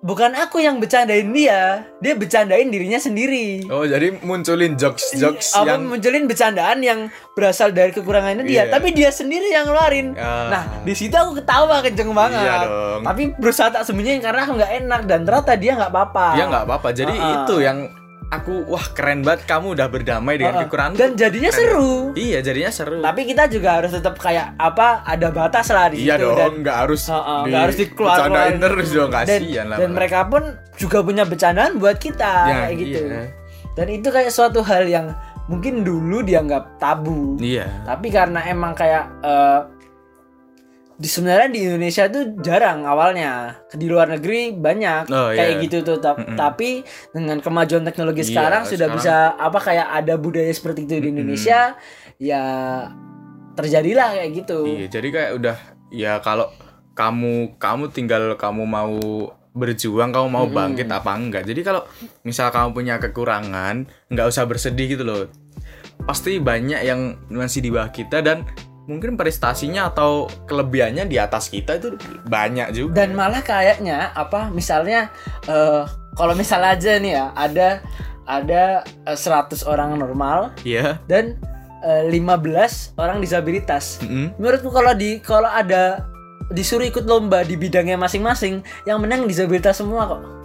bukan 0.00 0.32
aku 0.32 0.64
yang 0.64 0.80
bercandain 0.80 1.28
dia, 1.28 1.84
dia 2.00 2.16
bercandain 2.16 2.72
dirinya 2.72 2.96
sendiri. 2.96 3.68
Oh 3.68 3.84
jadi 3.84 4.16
munculin 4.24 4.72
jokes 4.80 5.12
jokes 5.16 5.52
apa 5.52 5.76
yang 5.76 5.92
munculin 5.92 6.24
bercandaan 6.24 6.80
yang 6.80 7.12
berasal 7.36 7.68
dari 7.68 7.92
kekurangannya 7.92 8.44
dia, 8.44 8.64
Iya. 8.64 8.72
tapi 8.72 8.96
dia 8.96 9.12
sendiri 9.12 9.52
yang 9.52 9.68
ngeluarin. 9.68 10.16
Ah. 10.16 10.48
Nah, 10.48 10.62
di 10.84 10.96
situ 10.96 11.12
aku 11.12 11.40
ketawa 11.44 11.84
kenceng 11.84 12.12
banget. 12.16 12.40
Iya 12.44 12.54
dong. 12.64 13.02
Tapi 13.04 13.22
berusaha 13.36 13.68
tak 13.68 13.84
sembunyiin 13.84 14.24
karena 14.24 14.40
aku 14.44 14.52
nggak 14.56 14.72
enak 14.84 15.02
dan 15.04 15.20
ternyata 15.24 15.52
dia 15.56 15.72
nggak 15.76 15.92
apa-apa. 15.92 16.26
ya 16.36 16.44
nggak 16.48 16.64
apa-apa. 16.64 16.88
Jadi 16.96 17.14
ah. 17.16 17.44
itu 17.44 17.54
yang 17.60 17.78
aku 18.30 18.62
wah 18.64 18.86
keren 18.90 19.20
banget 19.20 19.42
kamu 19.44 19.74
udah 19.74 19.86
berdamai 19.86 20.34
dengan 20.34 20.54
ah. 20.54 20.60
kekurangan. 20.62 20.94
Dan 20.94 21.10
jadinya 21.14 21.50
Keren. 21.50 21.60
seru. 21.60 21.92
Iya 22.14 22.38
jadinya 22.40 22.70
seru. 22.70 22.98
Tapi 23.00 23.20
kita 23.24 23.44
juga 23.46 23.68
harus 23.76 23.90
tetap 23.90 24.14
kayak 24.16 24.54
apa 24.54 25.02
ada 25.02 25.28
batas 25.28 25.66
lah 25.68 25.90
di 25.90 26.02
iya 26.02 26.14
situ 26.14 26.24
dong, 26.24 26.38
dan 26.38 26.52
nggak 26.62 26.76
harus 26.78 27.02
Ah, 27.06 27.14
ah, 27.14 27.40
di- 27.42 27.50
nggak 27.50 27.60
harus 27.60 27.76
dikeluarin. 27.76 28.14
bercandain 28.16 28.56
terus 28.60 28.88
dong 28.88 29.10
dan, 29.10 29.16
kasihan 29.20 29.66
lah. 29.66 29.78
dan 29.78 29.90
mereka 29.90 30.18
pun 30.24 30.42
juga 30.74 30.98
punya 31.00 31.24
bercandaan 31.24 31.72
buat 31.76 31.98
kita 31.98 32.32
Ya, 32.46 32.54
kayak 32.64 32.76
gitu. 32.78 32.98
iya. 33.04 33.22
Dan 33.70 33.86
itu 33.88 34.08
kayak 34.08 34.30
suatu 34.30 34.60
hal 34.60 34.84
yang 34.84 35.10
mungkin 35.46 35.82
dulu 35.82 36.22
dianggap 36.22 36.78
tabu. 36.78 37.34
Iya. 37.36 37.66
Tapi 37.84 38.08
karena 38.08 38.40
emang 38.44 38.72
kayak 38.72 39.10
eh, 39.20 39.58
di 41.00 41.08
sebenarnya 41.08 41.48
di 41.48 41.60
Indonesia 41.64 42.04
tuh 42.06 42.36
jarang 42.38 42.84
awalnya. 42.84 43.64
Di 43.72 43.88
luar 43.88 44.12
negeri 44.12 44.52
banyak 44.52 45.08
Oh, 45.08 45.32
kayak 45.32 45.52
iya. 45.56 45.62
gitu 45.64 45.80
tuh. 45.80 45.96
Ta- 45.96 46.12
Mm-mm. 46.12 46.36
Tapi 46.36 46.84
dengan 47.10 47.40
kemajuan 47.40 47.82
teknologi 47.82 48.20
Iya, 48.20 48.28
sekarang 48.30 48.62
sudah 48.68 48.92
sekarang- 48.92 48.96
bisa 49.00 49.14
apa 49.32 49.58
kayak 49.58 49.88
ada 49.88 50.14
budaya 50.14 50.52
seperti 50.52 50.84
itu 50.84 51.00
di 51.00 51.08
Indonesia 51.10 51.72
ya 52.20 52.44
terjadilah 53.50 54.12
kayak 54.14 54.30
gitu. 54.36 54.58
Iya, 54.68 54.86
jadi 54.90 55.08
kayak 55.08 55.30
udah 55.36 55.56
ya 55.88 56.12
kalau 56.20 56.52
kamu 56.92 57.56
kamu 57.56 57.84
tinggal 57.90 58.36
kamu 58.36 58.62
mau 58.62 58.92
berjuang, 59.50 60.12
kamu 60.12 60.28
mau 60.28 60.46
bangkit 60.46 60.86
apa 60.86 61.10
enggak. 61.10 61.42
Jadi 61.42 61.60
kalau 61.60 61.82
misal 62.22 62.52
kamu 62.52 62.70
punya 62.70 62.94
kekurangan, 63.00 63.82
nggak 64.06 64.26
usah 64.28 64.44
bersedih 64.44 64.94
gitu 64.94 65.02
loh. 65.02 65.26
Pasti 66.00 66.38
banyak 66.38 66.80
yang 66.80 67.18
masih 67.28 67.60
di 67.60 67.68
bawah 67.68 67.88
kita 67.88 68.20
dan 68.20 68.46
mungkin 68.90 69.14
prestasinya 69.14 69.86
atau 69.94 70.26
kelebihannya 70.50 71.06
di 71.06 71.14
atas 71.14 71.46
kita 71.46 71.78
itu 71.78 71.94
banyak 72.26 72.74
juga. 72.74 73.06
Dan 73.06 73.14
malah 73.14 73.38
kayaknya 73.38 74.10
apa 74.18 74.50
misalnya 74.50 75.14
eh, 75.46 75.86
kalau 76.18 76.34
misal 76.34 76.58
aja 76.66 76.98
nih 76.98 77.14
ya 77.14 77.30
ada 77.38 77.78
ada 78.26 78.82
eh, 79.06 79.14
100 79.14 79.62
orang 79.70 79.94
normal 79.94 80.50
Iya. 80.66 80.98
dan 81.06 81.38
eh, 81.86 82.10
15 82.10 82.98
orang 82.98 83.22
disabilitas. 83.22 84.02
Mm-mm. 84.02 84.34
Menurutku 84.42 84.74
kalau 84.74 84.90
di 84.98 85.22
kalau 85.22 85.46
ada 85.46 86.10
disuruh 86.50 86.82
ikut 86.82 87.06
lomba 87.06 87.46
di 87.46 87.54
bidangnya 87.54 87.94
masing-masing, 87.94 88.66
yang 88.82 88.98
menang 88.98 89.22
disabilitas 89.30 89.78
semua 89.78 90.10
kok. 90.10 90.39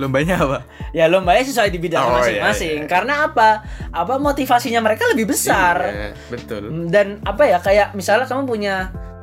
Lombanya 0.00 0.36
apa? 0.40 0.58
Ya 0.92 1.08
lombanya 1.08 1.42
sesuai 1.44 1.68
di 1.72 1.78
bidang 1.80 2.04
Oh, 2.04 2.10
iya, 2.24 2.42
masing-masing. 2.44 2.78
iya. 2.84 2.90
Karena 2.90 3.14
apa? 3.28 3.64
Apa 3.92 4.16
motivasinya 4.20 4.80
mereka 4.80 5.08
lebih 5.12 5.30
besar. 5.32 5.76
Iya, 5.82 6.08
betul. 6.28 6.68
Dan 6.88 7.20
apa 7.24 7.42
ya 7.48 7.58
kayak 7.60 7.96
misalnya 7.96 8.28
kamu 8.28 8.44
punya 8.44 8.74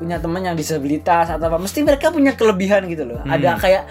punya 0.01 0.17
teman 0.19 0.43
yang 0.43 0.57
disabilitas 0.57 1.29
atau 1.31 1.45
apa, 1.47 1.57
mesti 1.61 1.79
mereka 1.85 2.11
punya 2.11 2.33
kelebihan 2.35 2.83
gitu 2.89 3.07
loh. 3.07 3.21
Hmm. 3.23 3.33
Ada 3.39 3.49
kayak 3.61 3.83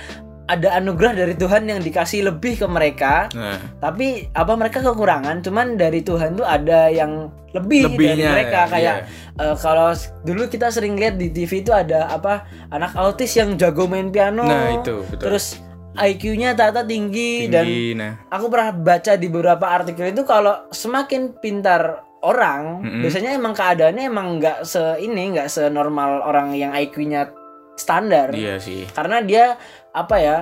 ada 0.53 0.69
anugerah 0.77 1.15
dari 1.17 1.35
Tuhan 1.39 1.65
yang 1.65 1.81
dikasih 1.81 2.29
lebih 2.29 2.61
ke 2.61 2.67
mereka. 2.69 3.31
Nah, 3.33 3.57
Tapi 3.79 4.29
apa 4.35 4.53
mereka 4.59 4.83
kekurangan? 4.83 5.41
Cuman 5.41 5.79
dari 5.79 6.03
Tuhan 6.05 6.37
tuh 6.37 6.45
ada 6.45 6.91
yang 6.93 7.31
lebih 7.53 7.85
dari 7.85 7.97
Lebihnya, 7.97 8.31
mereka 8.33 8.61
kayak 8.69 8.97
iya. 9.05 9.43
eh, 9.45 9.57
kalau 9.61 9.93
dulu 10.25 10.49
kita 10.49 10.73
sering 10.73 10.97
lihat 10.97 11.21
di 11.21 11.29
TV 11.33 11.61
itu 11.61 11.73
ada 11.73 12.09
apa 12.09 12.49
anak 12.73 12.97
autis 12.97 13.33
yang 13.37 13.55
jago 13.61 13.85
main 13.89 14.09
piano. 14.09 14.45
Nah, 14.45 14.81
itu, 14.81 15.05
betul. 15.09 15.25
Terus 15.31 15.61
IQ-nya 15.93 16.57
ternyata 16.57 16.83
tinggi, 16.89 17.47
dan 17.53 17.69
tinggi, 17.69 17.93
nah. 17.93 18.13
aku 18.33 18.49
pernah 18.49 18.71
baca 18.73 19.13
di 19.17 19.29
beberapa 19.29 19.67
artikel 19.69 20.09
itu 20.09 20.25
kalau 20.25 20.69
semakin 20.73 21.37
pintar 21.37 22.01
orang 22.23 22.81
Mm-mm. 22.81 23.03
biasanya 23.03 23.35
emang 23.35 23.53
keadaannya 23.53 24.05
emang 24.07 24.39
nggak 24.39 24.63
se 24.63 24.81
ini 25.03 25.35
nggak 25.37 25.51
senormal 25.51 26.23
orang 26.23 26.55
yang 26.55 26.71
IQ-nya 26.71 27.35
standar 27.75 28.31
Iya 28.31 28.63
sih. 28.63 28.87
karena 28.95 29.19
dia 29.21 29.59
apa 29.91 30.17
ya 30.23 30.37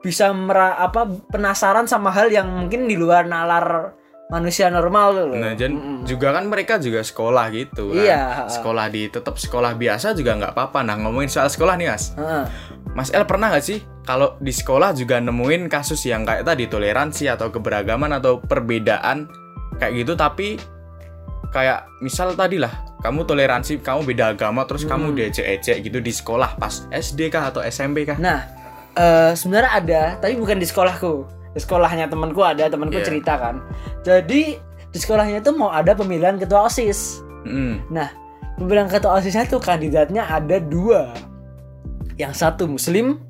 bisa 0.00 0.32
mera 0.32 0.78
apa 0.78 1.04
penasaran 1.28 1.84
sama 1.84 2.08
hal 2.14 2.32
yang 2.32 2.48
mungkin 2.48 2.88
di 2.88 2.96
luar 2.96 3.28
nalar 3.28 3.92
manusia 4.28 4.68
normal 4.68 5.32
loh. 5.32 5.40
Nah, 5.40 5.56
dan 5.56 5.72
Mm-mm. 5.72 5.98
juga 6.04 6.36
kan 6.36 6.44
mereka 6.44 6.76
juga 6.76 7.00
sekolah 7.00 7.48
gitu 7.48 7.96
kan. 7.96 8.04
Iya. 8.04 8.22
Sekolah 8.52 8.86
di 8.92 9.08
tetap 9.08 9.40
sekolah 9.40 9.72
biasa 9.72 10.12
juga 10.12 10.36
nggak 10.36 10.52
apa-apa. 10.52 10.84
Nah, 10.84 11.00
ngomongin 11.00 11.32
soal 11.32 11.48
sekolah 11.48 11.80
nih, 11.80 11.88
Mas. 11.88 12.12
Heeh. 12.12 12.44
Mas 12.92 13.08
El 13.08 13.24
pernah 13.24 13.48
nggak 13.48 13.64
sih 13.64 13.80
kalau 14.08 14.40
di 14.40 14.48
sekolah 14.48 14.96
juga 14.96 15.20
nemuin 15.20 15.68
kasus 15.68 16.00
yang 16.08 16.24
kayak 16.24 16.48
tadi 16.48 16.64
toleransi 16.64 17.28
atau 17.28 17.52
keberagaman 17.52 18.16
atau 18.16 18.40
perbedaan 18.40 19.28
kayak 19.76 19.92
gitu 20.00 20.16
tapi 20.16 20.56
kayak 21.52 21.84
misal 22.00 22.32
tadi 22.32 22.56
lah 22.56 22.72
kamu 23.04 23.28
toleransi 23.28 23.84
kamu 23.84 24.08
beda 24.08 24.32
agama 24.32 24.64
terus 24.64 24.88
Hmm. 24.88 24.96
kamu 24.96 25.06
diejek-ejek 25.12 25.84
gitu 25.84 26.00
di 26.00 26.08
sekolah 26.08 26.56
pas 26.56 26.88
SD 26.88 27.28
kah 27.28 27.52
atau 27.52 27.60
SMP 27.60 28.08
kah 28.08 28.16
Nah, 28.16 28.48
eh, 28.96 29.36
sebenarnya 29.36 29.70
ada, 29.76 30.02
tapi 30.18 30.34
bukan 30.34 30.56
di 30.56 30.66
sekolahku. 30.66 31.28
Di 31.54 31.60
sekolahnya 31.60 32.08
temanku 32.10 32.40
ada, 32.42 32.66
temanku 32.66 32.98
Iya. 32.98 33.06
cerita 33.06 33.36
kan. 33.38 33.60
Jadi 34.02 34.56
di 34.88 34.98
sekolahnya 34.98 35.44
itu 35.44 35.52
mau 35.52 35.68
ada 35.70 35.92
pemilihan 35.94 36.40
ketua 36.40 36.66
osis. 36.66 37.20
Mm. 37.46 37.86
Nah, 37.92 38.08
pemilihan 38.58 38.88
ketua 38.90 39.20
osisnya 39.20 39.46
tuh 39.46 39.60
kandidatnya 39.62 40.26
ada 40.26 40.58
dua. 40.58 41.14
Yang 42.18 42.34
satu 42.42 42.66
Muslim, 42.66 43.22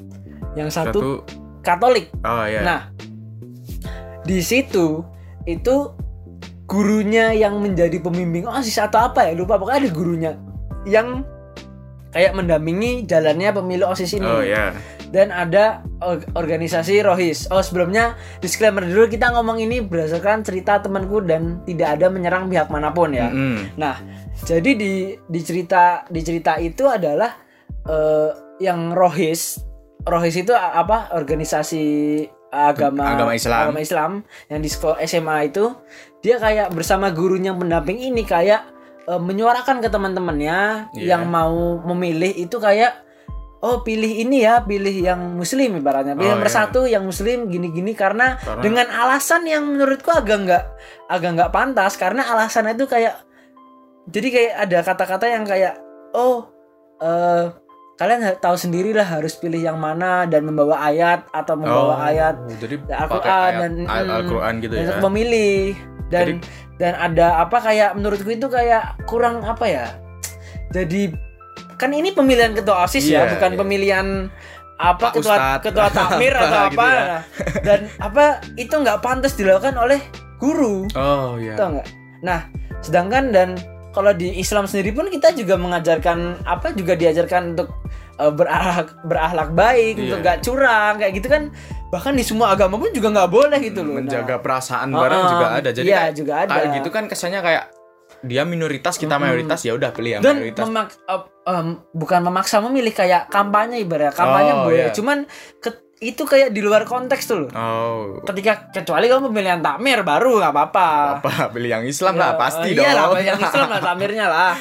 yang 0.54 0.68
satu, 0.68 0.88
satu 0.94 1.10
Katolik. 1.60 2.08
oh 2.22 2.44
ya 2.44 2.62
Nah, 2.62 2.80
di 4.22 4.40
situ 4.40 5.04
itu 5.44 5.92
gurunya 6.64 7.32
yang 7.32 7.58
menjadi 7.58 7.96
pembimbing 7.98 8.44
osis 8.44 8.76
atau 8.76 9.08
apa 9.08 9.24
ya 9.24 9.32
lupa 9.32 9.56
pokoknya 9.56 9.80
ada 9.80 9.90
gurunya 9.90 10.32
yang 10.84 11.24
kayak 12.08 12.32
mendampingi 12.32 13.04
jalannya 13.04 13.52
pemilu 13.52 13.88
osis 13.88 14.12
ini 14.12 14.24
oh 14.24 14.40
ya 14.40 14.72
dan 15.08 15.32
ada 15.32 15.80
or- 16.04 16.24
organisasi 16.36 17.00
rohis 17.00 17.48
oh 17.48 17.64
sebelumnya 17.64 18.12
disclaimer 18.40 18.84
dulu 18.84 19.08
kita 19.08 19.32
ngomong 19.32 19.56
ini 19.56 19.80
berdasarkan 19.80 20.44
cerita 20.44 20.76
temanku 20.78 21.24
dan 21.24 21.64
tidak 21.64 21.96
ada 21.96 22.12
menyerang 22.12 22.48
pihak 22.48 22.68
mana 22.68 22.92
pun 22.92 23.16
ya 23.16 23.32
Mm-mm. 23.32 23.80
Nah, 23.80 23.96
jadi 24.44 24.76
di 24.76 24.92
di 25.16 25.40
cerita 25.40 26.04
di 26.06 26.20
cerita 26.20 26.60
itu 26.60 26.84
adalah 26.84 27.32
eh, 27.88 28.30
yang 28.60 28.92
rohis. 28.92 29.64
Rohis 30.04 30.36
itu 30.36 30.52
apa? 30.52 31.10
Organisasi 31.12 31.84
agama 32.48 33.12
Agama 33.12 33.32
Islam. 33.32 33.60
agama 33.68 33.80
Islam 33.80 34.10
yang 34.48 34.60
di 34.60 34.68
sekolah 34.68 34.96
SMA 35.02 35.52
itu 35.52 35.68
dia 36.20 36.40
kayak 36.40 36.72
bersama 36.72 37.12
gurunya 37.12 37.52
pendamping 37.52 38.00
ini 38.00 38.24
kayak 38.24 38.64
eh, 39.04 39.20
menyuarakan 39.20 39.78
ke 39.78 39.88
teman-temannya 39.88 40.88
Iya. 40.92 41.12
yang 41.12 41.28
mau 41.28 41.52
memilih 41.84 42.32
itu 42.32 42.56
kayak 42.56 43.04
oh 43.58 43.82
pilih 43.82 44.22
ini 44.22 44.46
ya, 44.46 44.62
pilih 44.62 44.94
yang 44.94 45.18
muslim 45.34 45.76
ibaratnya. 45.76 46.14
Pilih 46.14 46.30
Oh, 46.30 46.34
nomor 46.38 46.46
iya. 46.46 46.56
satu 46.56 46.80
yang 46.86 47.02
muslim 47.02 47.50
gini-gini 47.50 47.90
karena, 47.92 48.38
Karena- 48.38 48.62
dengan 48.62 48.86
alasan 48.88 49.42
yang 49.44 49.66
menurutku 49.66 50.08
agak 50.08 50.38
nggak 50.40 50.64
agak 51.06 51.30
nggak 51.34 51.50
pantas 51.50 51.98
karena 51.98 52.22
alasannya 52.24 52.72
itu 52.72 52.86
kayak 52.86 53.18
jadi 54.06 54.28
kayak 54.30 54.52
ada 54.62 54.78
kata-kata 54.80 55.26
yang 55.26 55.44
kayak 55.44 55.74
oh 56.14 56.48
eh 56.96 57.44
kalian 57.98 58.38
tahu 58.38 58.54
sendirilah 58.54 59.02
harus 59.02 59.34
pilih 59.34 59.58
yang 59.60 59.76
mana 59.76 60.22
dan 60.24 60.42
membawa 60.42 60.78
ayat 60.80 61.26
atau 61.28 61.54
membawa 61.54 61.94
Oh, 61.94 62.00
ayat 62.00 62.34
jadi 62.56 62.78
Al-Quran 62.86 63.52
dan 63.58 63.72
Al-Quran 63.84 64.52
gitu 64.60 64.72
dan 64.72 64.84
ya 64.84 64.94
memilih 65.00 65.74
dan 66.08 66.24
Jadi- 66.24 66.40
dan 66.78 66.92
ada 66.94 67.42
apa 67.42 67.58
kayak 67.58 67.90
menurutku 67.92 68.30
itu 68.30 68.46
kayak 68.46 69.02
kurang 69.04 69.42
apa 69.42 69.66
ya 69.66 69.86
jadi 70.68 71.10
kan 71.74 71.90
ini 71.90 72.10
pemilihan 72.10 72.54
ketua 72.54 72.82
osis 72.82 73.02
ya 73.04 73.26
Iya, 73.26 73.34
bukan 73.34 73.50
iya. 73.50 73.58
pemilihan 73.58 74.06
apa 74.78 74.98
Pak 75.00 75.12
ketua 75.12 75.34
Ustadz. 75.34 75.62
ketua 75.66 75.88
takmir 75.98 76.32
atau 76.32 76.46
Gitu 76.46 76.78
apa 76.78 76.86
ya. 76.88 77.18
dan 77.60 77.80
apa 77.98 78.24
itu 78.54 78.70
nggak 78.72 78.98
pantas 78.98 79.34
dilakukan 79.34 79.74
oleh 79.74 79.98
guru 80.38 80.86
oh 80.94 81.34
ya 81.36 81.58
Tahu 81.58 81.68
nggak? 81.74 81.88
Nah, 82.20 82.40
sedangkan 82.78 83.24
dan 83.30 83.48
kalau 83.98 84.14
di 84.14 84.30
Islam 84.32 84.64
sendiri 84.64 84.94
pun 84.94 85.10
kita 85.10 85.34
juga 85.34 85.58
mengajarkan 85.58 86.46
apa 86.46 86.70
juga 86.70 86.94
diajarkan 86.94 87.52
untuk 87.52 87.68
eh, 88.14 88.30
berakhlak 88.30 88.88
berakhlak 89.02 89.50
baik, 89.52 89.94
Iya. 89.94 90.02
untuk 90.04 90.18
gak 90.22 90.38
curang 90.40 90.94
kayak 90.96 91.12
gitu 91.14 91.26
kan. 91.26 91.42
Bahkan 91.88 92.12
di 92.12 92.22
semua 92.22 92.52
agama 92.52 92.76
pun 92.76 92.90
juga 92.90 93.10
nggak 93.10 93.26
boleh 93.28 93.58
gitu 93.58 93.80
loh. 93.80 93.96
menjaga 93.96 94.28
Nah, 94.28 94.40
perasaan 94.40 94.88
bareng 94.92 95.18
oh. 95.18 95.28
juga 95.28 95.46
ada 95.52 95.70
jadi 95.72 95.88
Iya, 95.88 95.98
kayak, 95.98 96.12
juga 96.14 96.32
ada. 96.36 96.50
kayak 96.52 96.68
gitu 96.76 96.88
kan 96.88 97.04
kesannya 97.06 97.40
kayak 97.40 97.64
dia 98.20 98.42
minoritas 98.42 98.94
kita 98.94 99.14
mayoritas 99.16 99.62
ya 99.62 99.72
udah 99.72 99.90
pilih 99.90 100.10
yang 100.12 100.22
dan 100.22 100.36
mayoritas 100.36 100.64
memak 100.64 100.88
eh, 101.06 101.22
em, 101.48 101.66
bukan 101.92 102.20
memaksa 102.20 102.58
memilih 102.60 102.90
kayak 102.92 103.26
kampanye 103.26 103.78
ibarat 103.78 104.10
kampanye 104.12 104.52
Oh, 104.52 104.62
boleh, 104.64 104.84
iya. 104.84 104.92
cuman 104.92 105.26
ke- 105.58 105.86
itu 106.00 106.22
kayak 106.22 106.50
di 106.50 106.60
luar 106.60 106.82
konteks 106.82 107.24
tuh 107.24 107.38
loh. 107.40 107.50
oh 107.50 108.22
Ketika 108.22 108.70
kecuali 108.72 109.06
kamu 109.06 109.28
pemilihan 109.28 109.58
takmir 109.58 110.00
baru 110.00 110.38
nggak 110.38 110.52
apa-apa. 110.52 110.88
apa 111.18 111.32
pilih 111.48 111.70
yang 111.72 111.84
Islam 111.84 112.14
lah 112.14 112.32
Ya, 112.32 112.38
pasti 112.38 112.68
eh, 112.68 112.74
dong 112.74 112.84
Iya 112.84 112.92
lah, 112.94 113.06
yang 113.20 113.40
Islam 113.40 113.66
lah 113.68 113.80
tamirnya 113.80 114.26
lah. 114.26 114.52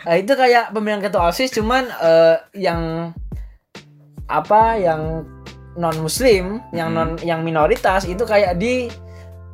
Nah, 0.00 0.16
itu 0.22 0.32
kayak 0.32 0.70
pemilihan 0.70 1.00
ketua 1.00 1.28
OSIS 1.28 1.50
cuman 1.52 1.82
eh, 1.90 2.36
yang 2.56 3.10
apa 4.24 4.62
yang 4.76 5.26
non 5.74 5.96
muslim, 5.98 6.62
yang 6.70 6.88
Hmm. 6.88 6.96
non 6.96 7.10
yang 7.20 7.42
minoritas 7.42 8.06
itu 8.06 8.22
kayak 8.22 8.54
di 8.54 8.86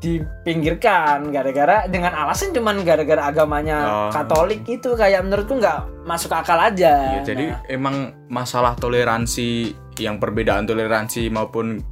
dipinggirkan 0.01 1.29
gara-gara 1.29 1.85
dengan 1.87 2.17
alasan 2.17 2.51
cuman 2.51 2.81
gara-gara 2.83 3.29
agamanya 3.29 3.79
Oh. 3.81 4.11
Katolik 4.11 4.65
itu 4.65 4.97
kayak 4.97 5.25
menurutku 5.25 5.61
nggak 5.61 6.05
masuk 6.09 6.33
akal 6.33 6.57
aja. 6.57 7.21
Iya, 7.21 7.21
jadi 7.23 7.45
Nah, 7.53 7.61
emang 7.69 7.97
masalah 8.27 8.75
toleransi 8.75 9.77
yang 10.01 10.17
perbedaan 10.17 10.65
toleransi 10.65 11.29
maupun 11.29 11.85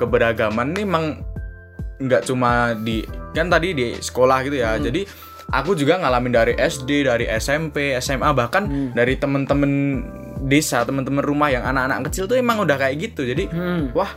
keberagaman 0.00 0.72
ini 0.74 0.82
emang 0.82 1.04
nggak 2.00 2.26
cuma 2.26 2.74
di 2.74 3.04
kan 3.36 3.46
tadi 3.46 3.76
di 3.76 3.86
sekolah 3.94 4.38
gitu 4.46 4.56
ya. 4.58 4.74
Hmm. 4.74 4.84
Jadi 4.88 5.00
aku 5.52 5.76
juga 5.76 6.00
ngalamin 6.00 6.32
dari 6.32 6.52
SD, 6.56 7.04
dari 7.04 7.28
SMP, 7.28 7.94
SMA 8.00 8.30
bahkan 8.32 8.64
Hmm. 8.66 8.90
dari 8.96 9.14
temen-temen 9.14 9.72
desa, 10.44 10.84
temen-temen 10.84 11.24
rumah 11.24 11.48
yang 11.48 11.64
anak-anak 11.64 12.08
kecil 12.10 12.24
tuh 12.24 12.36
emang 12.36 12.60
udah 12.64 12.76
kayak 12.76 12.96
gitu. 13.00 13.22
Jadi 13.24 13.48
hmm. 13.48 13.92
wah 13.92 14.10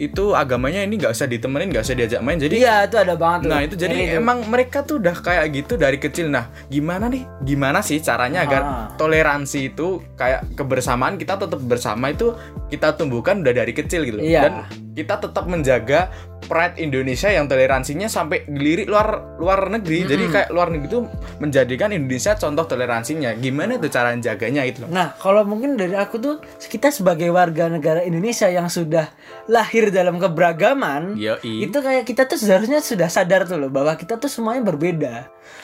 itu 0.00 0.32
agamanya 0.32 0.80
ini 0.80 0.96
nggak 0.96 1.12
usah 1.12 1.28
ditemenin, 1.28 1.68
nggak 1.68 1.84
usah 1.84 1.92
diajak 1.92 2.24
main. 2.24 2.40
Jadi 2.40 2.56
Iya, 2.56 2.88
itu 2.88 2.96
ada 2.96 3.14
banget 3.14 3.44
tuh. 3.44 3.50
Nah 3.52 3.60
itu 3.60 3.74
jadi 3.76 4.16
emang 4.16 4.48
mereka 4.48 4.80
tuh 4.80 4.96
udah 4.96 5.12
kayak 5.12 5.44
gitu 5.52 5.76
dari 5.76 6.00
kecil. 6.00 6.32
Nah 6.32 6.48
gimana 6.66 7.12
nih? 7.12 7.28
Gimana 7.44 7.84
sih 7.84 8.00
caranya 8.00 8.48
agar 8.48 8.62
Ah. 8.64 8.88
toleransi 8.96 9.76
itu 9.76 10.00
kayak 10.16 10.56
kebersamaan 10.56 11.20
kita 11.20 11.36
tetap 11.36 11.60
bersama 11.60 12.08
itu 12.08 12.32
kita 12.72 12.96
tumbuhkan 12.96 13.44
udah 13.44 13.52
dari 13.52 13.76
kecil 13.76 14.08
gitu. 14.08 14.18
Iya. 14.18 14.48
Dan 14.48 14.52
kita 15.00 15.16
tetap 15.16 15.48
menjaga 15.48 16.12
pride 16.44 16.76
Indonesia 16.76 17.32
yang 17.32 17.48
toleransinya 17.48 18.04
sampai 18.04 18.44
dilirik 18.44 18.84
luar 18.84 19.38
luar 19.40 19.72
negeri. 19.72 20.04
Jadi 20.04 20.24
Mm-mm. 20.28 20.34
kayak 20.34 20.48
luar 20.52 20.68
negeri 20.68 20.88
itu 20.92 21.00
menjadikan 21.40 21.88
Indonesia 21.96 22.36
contoh 22.36 22.64
toleransinya. 22.68 23.32
Gimana 23.40 23.80
tuh 23.80 23.88
cara 23.88 24.12
jaganya 24.20 24.68
itu? 24.68 24.84
loh? 24.84 24.92
Nah, 24.92 25.16
kalau 25.16 25.48
mungkin 25.48 25.80
dari 25.80 25.96
aku 25.96 26.20
tuh 26.20 26.34
kita 26.60 26.92
sebagai 26.92 27.32
warga 27.32 27.72
negara 27.72 28.04
Indonesia 28.04 28.50
yang 28.52 28.68
sudah 28.68 29.08
lahir 29.48 29.88
dalam 29.88 30.20
keberagaman, 30.20 31.16
Yoi. 31.16 31.64
itu 31.64 31.78
kayak 31.80 32.04
kita 32.04 32.28
tuh 32.28 32.36
seharusnya 32.36 32.84
sudah 32.84 33.08
sadar 33.08 33.48
tuh 33.48 33.56
loh 33.56 33.72
bahwa 33.72 33.96
kita 33.96 34.20
tuh 34.20 34.28
semuanya 34.28 34.66
berbeda. 34.68 35.14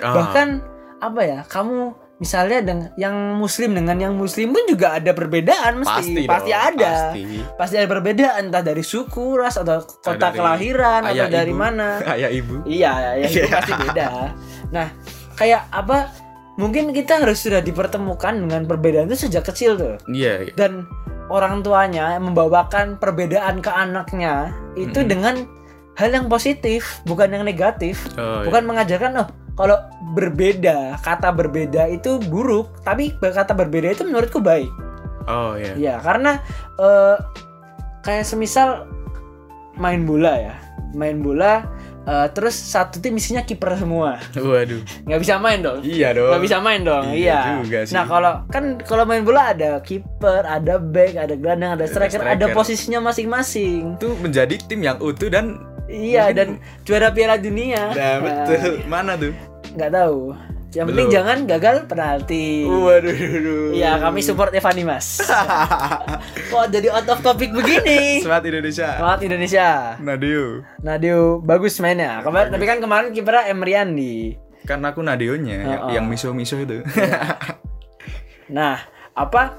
Ah. 0.01 0.15
Bahkan 0.17 0.49
apa 1.05 1.21
ya? 1.27 1.41
Kamu 1.45 2.06
misalnya 2.17 2.65
dengan 2.65 2.89
yang 2.97 3.17
muslim 3.37 3.77
dengan 3.77 3.97
yang 4.01 4.15
muslim 4.17 4.57
pun 4.57 4.65
juga 4.65 4.97
ada 4.97 5.13
perbedaan 5.13 5.85
mesti 5.85 6.25
pasti 6.25 6.49
dong, 6.49 6.65
ada. 6.73 6.93
Pasti. 7.13 7.23
Pasti 7.61 7.75
ada 7.77 7.89
perbedaan 7.93 8.41
entah 8.49 8.65
dari 8.65 8.81
suku, 8.81 9.37
ras 9.37 9.61
atau 9.61 9.85
kota 9.85 10.33
Dari 10.33 10.37
kelahiran 10.41 11.01
atau 11.05 11.13
ayah 11.13 11.29
dari 11.29 11.53
ibu. 11.53 11.61
mana. 11.61 11.89
Ayah 12.17 12.31
ibu. 12.33 12.55
Iya, 12.65 12.93
ya 12.97 13.11
itu 13.21 13.45
Iya. 13.45 13.47
pasti 13.53 13.73
beda. 13.77 14.07
Nah, 14.73 14.87
kayak 15.37 15.63
apa? 15.69 15.99
Mungkin 16.57 16.97
kita 16.97 17.21
harus 17.21 17.45
sudah 17.45 17.61
dipertemukan 17.61 18.33
dengan 18.33 18.65
perbedaan 18.65 19.13
itu 19.13 19.29
sejak 19.29 19.45
kecil 19.53 19.77
tuh. 19.77 19.95
Iya. 20.09 20.49
iya. 20.49 20.53
Dan 20.57 20.89
orang 21.29 21.61
tuanya 21.61 22.17
membawakan 22.17 22.97
perbedaan 22.97 23.61
ke 23.61 23.69
anaknya 23.69 24.57
itu 24.73 25.05
Mm-mm. 25.05 25.11
dengan 25.13 25.35
hal 26.01 26.09
yang 26.09 26.33
positif, 26.33 27.05
bukan 27.05 27.29
yang 27.29 27.45
negatif. 27.45 28.09
Oh. 28.17 28.41
Bukan 28.49 28.65
mengajarkan 28.65 29.21
oh 29.21 29.29
kalau 29.57 29.81
berbeda, 30.13 31.01
kata 31.01 31.33
berbeda 31.33 31.89
itu 31.89 32.21
buruk, 32.29 32.77
tapi 32.85 33.17
kata 33.17 33.57
berbeda 33.57 33.97
itu 33.97 34.05
menurutku 34.05 34.39
baik. 34.39 34.69
Oh 35.27 35.57
iya. 35.57 35.75
Ya, 35.75 35.95
karena 35.99 36.39
eh, 36.77 37.17
kayak 38.05 38.29
semisal 38.29 38.85
main 39.81 40.05
bola 40.05 40.37
ya. 40.37 40.55
Main 40.93 41.25
bola 41.25 41.67
eh, 42.07 42.29
terus 42.37 42.55
satu 42.55 43.01
tim 43.01 43.17
isinya 43.17 43.43
kiper 43.43 43.75
semua. 43.81 44.21
Waduh. 44.37 44.85
nggak 45.09 45.21
bisa 45.25 45.41
main 45.41 45.65
dong. 45.65 45.81
Iya 45.83 46.13
dong. 46.15 46.31
nggak 46.37 46.45
bisa 46.45 46.57
main 46.63 46.81
dong. 46.85 47.05
Iya 47.11 47.17
Iya. 47.17 47.41
juga 47.65 47.79
sih. 47.89 47.95
Nah, 47.97 48.05
kalau 48.07 48.33
kan 48.53 48.65
kalau 48.85 49.03
main 49.09 49.25
bola 49.25 49.57
ada 49.57 49.81
kiper, 49.83 50.45
ada 50.47 50.79
back, 50.79 51.17
ada 51.17 51.35
gelandang, 51.35 51.81
ada 51.81 51.89
striker, 51.89 52.21
ada 52.23 52.45
striker. 52.45 52.55
posisinya 52.55 53.01
masing-masing. 53.03 53.97
itu 53.99 54.09
menjadi 54.21 54.55
tim 54.69 54.85
yang 54.85 55.01
utuh 55.03 55.33
dan 55.33 55.59
Iya, 55.87 56.29
Mungkin- 56.29 56.37
dan 56.37 56.49
juara 56.83 57.09
Piala 57.11 57.37
Dunia. 57.37 57.91
nah 57.91 58.15
betul 58.19 58.83
mana 58.85 59.15
tuh 59.15 59.33
Nggak 59.73 59.93
tahu. 59.93 60.21
Yang 60.69 60.87
penting 60.89 61.09
jangan 61.11 61.39
gagal 61.47 61.77
penalti. 61.85 62.47
waduh 62.65 63.17
Iya, 63.73 63.97
kami 63.99 64.21
support 64.21 64.53
Evan 64.53 64.75
Dimas. 64.75 65.25
Kok 66.47 66.67
jadi 66.75 66.89
out 66.91 67.07
of 67.07 67.21
topic 67.21 67.49
begini? 67.51 68.21
semangat 68.21 68.45
Indonesia 68.47 68.89
Semangat 68.95 69.21
Indonesia. 69.23 69.69
Nadio 69.99 70.45
Nadio 70.79 71.21
bagus 71.41 71.79
mainnya. 71.79 72.21
Kemarin 72.21 72.51
tapi 72.51 72.65
kan 72.65 72.79
kemarin 72.79 73.09
kipernya 73.11 73.49
Emriandi. 73.49 74.37
kan 74.65 74.83
aku 74.83 74.99
Nadionya 74.99 75.55
yang, 75.57 75.71
Oh, 75.73 75.81
oh. 75.81 75.91
yang 75.93 76.05
miso-miso 76.05 76.59
itu 76.59 76.83
Nah, 78.49 78.79
apa 79.13 79.55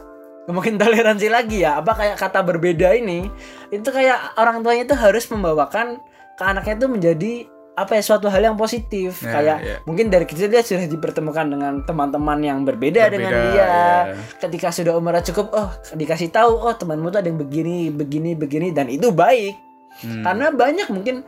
mungkin 0.48 0.76
toleransi 0.76 1.28
lagi 1.28 1.62
ya? 1.62 1.78
Apa 1.78 1.92
kayak 1.94 2.16
kata 2.18 2.40
berbeda 2.42 2.92
ini 2.94 3.28
itu 3.68 3.88
kayak 3.88 4.36
orang 4.36 4.62
tuanya 4.62 4.84
itu 4.84 4.94
harus 4.94 5.28
membawakan 5.28 6.00
ke 6.38 6.44
anaknya 6.46 6.74
itu 6.78 6.88
menjadi 6.88 7.34
apa 7.78 7.94
ya 7.94 8.02
suatu 8.02 8.26
hal 8.26 8.42
yang 8.42 8.58
positif 8.58 9.22
Nah, 9.22 9.38
kayak 9.38 9.58
iya. 9.62 9.76
mungkin 9.86 10.10
dari 10.10 10.26
kecil 10.26 10.50
dia 10.50 10.66
sudah 10.66 10.86
dipertemukan 10.86 11.46
dengan 11.46 11.86
teman-teman 11.86 12.42
yang 12.42 12.66
berbeda, 12.66 13.06
dengan 13.10 13.30
Berbeda, 13.30 13.54
dia 13.54 13.66
iya. 13.66 14.18
ketika 14.42 14.74
sudah 14.74 14.98
umurnya 14.98 15.22
cukup 15.22 15.54
oh 15.54 15.70
dikasih 15.94 16.30
tahu 16.30 16.58
oh 16.58 16.74
temanmu 16.74 17.10
tuh 17.10 17.22
ada 17.22 17.30
yang 17.30 17.38
begini 17.38 17.94
begini 17.94 18.34
begini 18.34 18.70
dan 18.70 18.88
itu 18.88 19.10
baik 19.10 19.58
Hmm. 19.98 20.22
karena 20.22 20.54
banyak 20.54 20.94
mungkin 20.94 21.26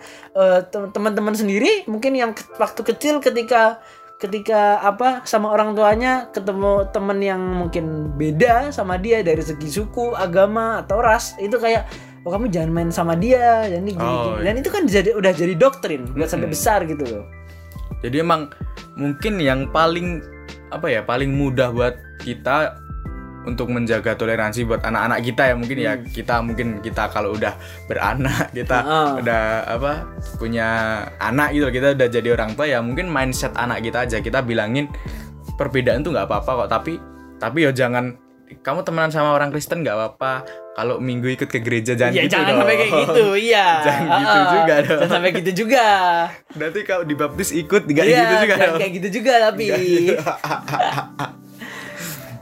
tem- 0.69 0.89
teman-teman 0.93 1.33
sendiri 1.33 1.89
mungkin 1.89 2.13
yang 2.13 2.37
ke- 2.37 2.53
waktu 2.61 2.85
kecil 2.85 3.17
ketika 3.17 3.81
ketika 4.21 4.77
apa 4.83 5.25
sama 5.25 5.49
orang 5.49 5.73
tuanya 5.73 6.29
ketemu 6.29 6.85
temen 6.91 7.17
yang 7.17 7.41
mungkin 7.41 8.13
beda 8.13 8.69
sama 8.69 9.01
dia 9.01 9.25
dari 9.25 9.41
segi 9.41 9.73
suku 9.73 10.13
agama 10.13 10.85
atau 10.85 11.01
ras 11.01 11.33
itu 11.39 11.57
kayak 11.57 11.89
oh 12.19 12.29
kamu 12.29 12.47
jangan 12.47 12.71
main 12.71 12.89
sama 12.89 13.13
dia 13.13 13.65
dan 13.65 13.81
ini 13.81 13.93
gini, 13.93 14.03
Oh, 14.03 14.35
gini. 14.35 14.43
dan 14.43 14.53
itu 14.57 14.69
kan 14.69 14.83
jadi 14.85 15.09
udah 15.13 15.31
jadi 15.31 15.53
doktrin 15.53 16.03
buat 16.11 16.27
sampai 16.27 16.45
Mm-mm. 16.45 16.55
besar 16.55 16.79
gitu 16.83 17.05
loh 17.05 17.25
Jadi 17.99 18.15
emang 18.17 18.47
mungkin 18.95 19.37
yang 19.37 19.67
paling 19.69 20.23
apa 20.69 20.87
ya 20.87 21.01
paling 21.01 21.29
mudah 21.29 21.67
buat 21.69 21.93
kita 22.17 22.79
untuk 23.41 23.67
menjaga 23.67 24.13
toleransi 24.13 24.63
buat 24.63 24.83
anak-anak 24.83 25.19
kita 25.21 25.43
ya 25.45 25.55
mungkin 25.55 25.77
ya 25.79 25.93
kita 25.97 26.39
mungkin 26.39 26.67
kita 26.79 27.07
kalau 27.07 27.33
udah 27.33 27.55
beranak 27.87 28.51
kita 28.57 28.77
Ah. 28.77 29.09
udah 29.15 29.41
apa 29.65 29.91
punya 30.35 30.67
anak 31.17 31.51
gitu 31.51 31.67
kita 31.69 31.91
udah 31.91 32.07
jadi 32.09 32.29
orang 32.31 32.51
tua 32.53 32.67
ya 32.67 32.79
mungkin 32.79 33.07
mindset 33.07 33.51
anak 33.55 33.79
kita 33.81 34.03
aja 34.03 34.19
kita 34.19 34.39
bilangin 34.39 34.87
perbedaan 35.55 35.99
tuh 35.99 36.11
nggak 36.11 36.23
apa-apa 36.23 36.51
kok 36.63 36.69
tapi 36.69 36.93
tapi 37.35 37.63
ya 37.63 37.71
jangan 37.71 38.15
kamu 38.51 38.81
temenan 38.81 39.07
sama 39.07 39.31
orang 39.31 39.47
Kristen 39.49 39.79
nggak 39.79 39.91
apa-apa 39.91 40.31
kalau 40.73 40.97
minggu 40.97 41.27
ikut 41.29 41.45
ke 41.45 41.59
gereja 41.59 41.91
jangan 41.93 42.11
ya 42.11 42.23
gitu 42.23 42.31
jangan 42.31 42.47
dong. 42.47 42.57
sampai 42.59 42.75
kayak 42.75 42.91
gitu 43.03 43.25
iya 43.37 43.67
Jangan 43.85 44.01
gitu 44.01 44.09
Ah, 44.09 44.39
ah. 44.39 44.51
juga 44.51 44.73
dong. 44.75 44.87
jangan 44.95 45.09
sampai 45.11 45.29
gitu 45.33 45.51
juga 45.57 45.85
Berarti 46.51 46.79
kalau 46.81 47.01
dibaptis 47.03 47.49
ikut 47.51 47.81
nggak 47.85 48.03
Iya, 48.03 48.19
gitu 48.19 48.33
juga 48.39 48.55
dong. 48.59 48.77
kayak 48.77 48.91
gitu 48.95 49.07
juga 49.15 49.31
tapi 49.43 49.63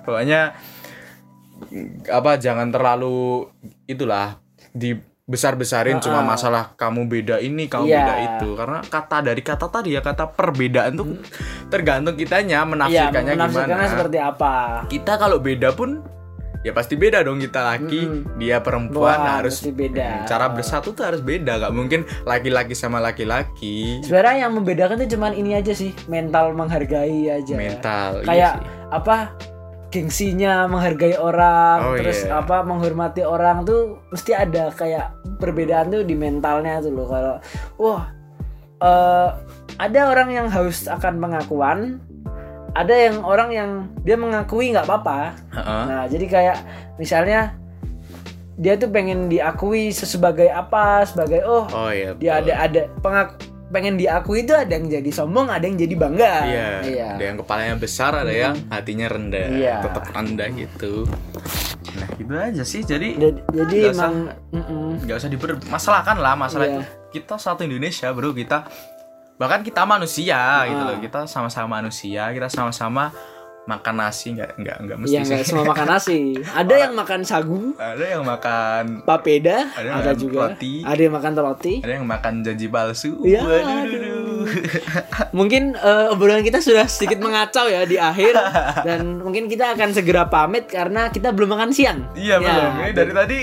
pokoknya 0.03 0.41
apa 2.07 2.31
jangan 2.37 2.67
terlalu 2.69 3.49
itulah 3.85 4.37
dibesar-besarin 5.27 5.99
cuma 5.99 6.17
Ah, 6.17 6.23
ah. 6.23 6.29
masalah 6.29 6.63
kamu 6.73 7.03
beda 7.05 7.35
ini 7.37 7.67
kamu 7.67 7.83
Iya. 7.83 7.99
beda 7.99 8.15
itu 8.23 8.49
karena 8.55 8.79
kata 8.81 9.17
dari 9.21 9.43
kata 9.43 9.67
tadi 9.67 9.91
ya 9.91 9.99
kata 9.99 10.31
perbedaan 10.31 10.95
tuh 10.95 11.19
tergantung 11.67 12.15
kitanya 12.15 12.63
Iya, 12.63 12.65
menafsirkannya 12.65 13.33
menafsirkannya 13.35 13.75
gimana 13.75 13.91
seperti 13.91 14.17
apa 14.17 14.53
kita 14.87 15.19
kalau 15.19 15.37
beda 15.37 15.75
pun 15.75 15.99
ya 16.63 16.71
pasti 16.71 16.95
beda 16.95 17.21
dong 17.21 17.37
kita 17.37 17.59
laki 17.61 18.01
Mm-mm. 18.01 18.39
dia 18.39 18.59
perempuan 18.59 19.19
Wah, 19.19 19.35
harus 19.37 19.59
beda. 19.61 20.23
cara 20.23 20.47
bersatu 20.47 20.91
tuh 20.91 21.03
harus 21.03 21.19
beda 21.19 21.59
nggak 21.59 21.73
mungkin 21.75 22.07
laki-laki 22.23 22.71
sama 22.71 22.97
laki-laki 22.97 23.99
sebenarnya 24.01 24.47
yang 24.47 24.55
membedakan 24.55 24.95
tuh 24.97 25.11
cuman 25.11 25.31
ini 25.33 25.53
aja 25.53 25.71
sih 25.71 25.91
mental 26.07 26.55
menghargai 26.55 27.27
aja 27.29 27.51
mental 27.53 28.23
iya 28.23 28.25
kayak 28.25 28.53
sih. 28.53 28.63
apa 28.89 29.15
gengsinya 29.97 30.69
menghargai 30.69 31.17
orang 31.17 31.77
Oh, 31.81 31.95
terus 31.97 32.21
iya. 32.29 32.45
apa 32.45 32.61
menghormati 32.61 33.25
orang 33.25 33.65
tuh 33.65 33.97
mesti 34.13 34.37
ada 34.37 34.69
kayak 34.69 35.17
perbedaan 35.41 35.89
tuh 35.89 36.05
di 36.05 36.13
mentalnya 36.13 36.77
tuh 36.77 36.93
loh 36.93 37.07
kalau 37.09 37.35
wah 37.81 38.03
eh, 38.77 39.29
ada 39.81 39.99
orang 40.13 40.29
yang 40.29 40.47
haus 40.53 40.85
akan 40.85 41.17
pengakuan 41.17 41.97
ada 42.77 42.93
yang 42.93 43.25
orang 43.25 43.49
yang 43.49 43.69
dia 44.05 44.13
mengakui 44.13 44.69
nggak 44.69 44.85
apa-apa 44.85 45.33
Heeh. 45.49 45.83
Nah, 45.89 46.03
jadi 46.05 46.25
kayak 46.29 46.57
misalnya 47.01 47.57
dia 48.57 48.73
tuh 48.77 48.89
pengen 48.89 49.29
diakui 49.29 49.93
sebagai 49.93 50.49
apa, 50.49 51.05
sebagai 51.05 51.45
oh, 51.45 51.65
oh 51.69 51.89
iya 51.93 52.13
dia 52.17 52.41
ada 52.41 52.53
ada 52.57 52.81
pengak 53.01 53.37
pengen 53.67 53.95
diakui 53.95 54.41
itu 54.41 54.55
ada 54.55 54.69
yang 54.69 54.87
jadi 54.87 55.09
sombong, 55.09 55.51
ada 55.51 55.61
yang 55.61 55.75
jadi 55.75 55.95
bangga. 55.95 56.33
Iya, 56.43 56.69
Iya. 56.83 57.07
ada 57.15 57.23
yang 57.25 57.37
kepalanya 57.37 57.75
besar, 57.75 58.11
ada 58.15 58.31
yang 58.31 58.55
hatinya 58.67 59.07
rendah, 59.07 59.47
Iya. 59.49 59.75
tetap 59.83 60.03
rendah 60.07 60.49
gitu. 60.51 61.03
Nah, 61.97 62.07
gitu 62.15 62.31
aja 62.31 62.63
sih. 62.63 62.81
Jadi 62.81 63.17
Jadi, 63.17 63.39
jadi 63.49 63.75
Nggak 63.77 63.91
usah. 63.91 63.99
emang 63.99 64.15
mm-mm. 64.51 64.87
nggak 65.03 65.17
usah 65.17 65.29
dipermasalahkan 65.29 66.17
lah 66.17 66.33
masalah 66.33 66.65
Iya. 66.65 66.73
itu. 66.73 66.81
Kita 67.13 67.35
satu 67.35 67.61
Indonesia, 67.61 68.07
bro. 68.11 68.31
Kita 68.31 68.67
bahkan 69.35 69.61
kita 69.61 69.83
manusia 69.83 70.39
gitu 70.65 70.81
Ah. 70.81 70.87
loh. 70.87 70.97
Kita 70.97 71.19
sama-sama 71.25 71.77
manusia. 71.77 72.31
Kita 72.31 72.47
sama-sama 72.47 73.11
makan 73.67 73.95
nasi 73.97 74.31
nggak 74.31 74.55
nggak 74.55 74.77
nggak 74.79 74.97
mesti 74.97 75.11
Iya 75.11 75.21
sih. 75.21 75.43
semua 75.45 75.67
makan 75.67 75.87
nasi. 75.89 76.19
Ada 76.59 76.75
yang 76.79 76.93
makan 76.93 77.19
sagu, 77.21 77.75
ada 77.75 78.05
yang 78.07 78.23
makan 78.23 79.03
papeda, 79.03 79.67
Ada 79.69 79.83
yang 79.83 79.93
ada, 79.93 80.07
makan 80.07 80.15
juga. 80.17 80.37
roti. 80.47 80.73
Ada 80.81 81.01
yang 81.01 81.13
makan 81.13 81.31
roti. 81.37 81.73
ada 81.83 81.93
yang 81.93 82.05
makan 82.05 82.33
janji 82.41 82.67
palsu. 82.67 83.11
Waduh, 83.19 83.43
aduh. 83.45 83.85
duduh. 83.85 84.15
Mungkin 85.31 85.75
eh, 85.75 86.07
obrolan 86.07 86.41
kita 86.41 86.57
sudah 86.57 86.87
sedikit 86.87 87.19
mengacau 87.19 87.67
ya 87.67 87.83
di 87.83 87.99
akhir 87.99 88.33
dan 88.81 89.19
mungkin 89.19 89.45
kita 89.45 89.75
akan 89.75 89.91
segera 89.91 90.25
pamit 90.25 90.65
karena 90.65 91.09
kita 91.09 91.29
belum 91.29 91.51
makan 91.51 91.69
siang. 91.69 92.07
Iya 92.13 92.37
Ya, 92.37 92.39
belum. 92.39 92.71
Ini 92.79 92.91
dari 92.93 93.11
tadi 93.11 93.39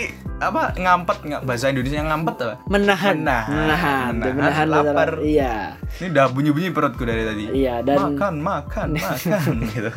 apa 0.47 0.63
ngampet 0.75 1.19
nggak 1.23 1.43
bahasa 1.43 1.65
Indonesia 1.67 1.97
yang 1.97 2.09
ngampet 2.09 2.37
apa? 2.39 2.55
menahan 2.67 3.17
Menahan. 3.17 3.51
menahan 3.51 4.13
Menahan 4.15 4.35
menahan, 4.35 4.67
lapar. 4.69 5.11
iya 5.21 5.55
Ini 5.95 6.07
udah 6.11 6.27
bunyi-bunyi 6.29 6.69
perutku 6.71 7.03
dari 7.03 7.23
tadi. 7.23 7.45
iya 7.53 7.81
dan 7.81 7.97
makan 8.13 8.35
makan 8.39 8.89
makan 9.01 9.55
gitu 9.69 9.91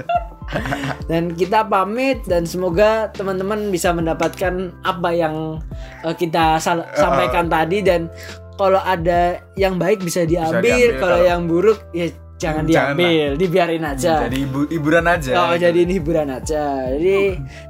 dan 1.05 1.33
kita 1.33 1.59
pamit 1.61 2.23
dan 2.23 2.43
semoga 2.43 3.11
teman-teman 3.11 3.67
bisa 3.67 3.91
mendapatkan 3.91 4.53
apa 4.81 5.09
yang 5.11 5.59
eh, 6.01 6.13
kita 6.13 6.55
sal- 6.57 6.87
sampaikan 6.93 7.47
tadi 7.47 7.81
dan 7.81 8.07
kalau 8.55 8.79
ada 8.79 9.37
yang 9.53 9.75
baik 9.75 10.01
bisa 10.01 10.23
diambil, 10.23 10.63
diambil, 10.63 10.89
kalau 10.95 11.03
kalau- 11.13 11.27
yang 11.27 11.41
buruk 11.45 11.79
ya 11.91 12.07
jangan 12.37 12.63
diambil 12.63 13.33
dibiarin 13.33 13.81
aja 13.81 14.23
jadi 14.23 14.37
ibu 14.39 14.65
hiburan 14.67 15.05
aja 15.05 15.31
Oh, 15.35 15.49
gitu. 15.51 15.65
jadi 15.65 15.79
ini 15.81 15.93
hiburan 15.95 16.29
aja. 16.29 16.63
Jadi 16.87 17.17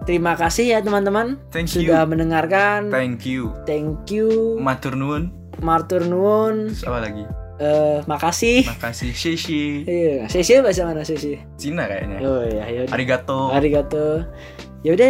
terima 0.04 0.34
kasih 0.34 0.76
ya 0.76 0.80
teman-teman 0.80 1.40
Thank 1.50 1.72
you. 1.74 1.88
sudah 1.88 2.04
mendengarkan. 2.04 2.92
thank 2.92 3.24
you 3.24 3.56
Thank 3.64 4.08
you. 4.10 4.60
matur 4.60 4.94
nuwun 4.94 5.32
Martur 5.58 6.04
nuwun. 6.04 6.70
Terus 6.70 6.84
apa 6.84 7.00
lagi 7.02 7.24
Eh, 7.58 8.06
makasih. 8.06 8.70
makasih 8.70 9.10
shishi 9.12 9.82
Iya, 9.82 10.30
sesi 10.30 10.62
bahasa 10.62 10.86
mana 10.86 11.02
sesi? 11.02 11.42
Cina 11.58 11.90
kayaknya 11.90 12.22
Oh 12.22 12.46
iya, 12.46 12.64
ya 12.70 12.82
arigato 12.88 13.50
Arigato. 13.50 14.22
Ya 14.86 14.94
udah 14.94 15.08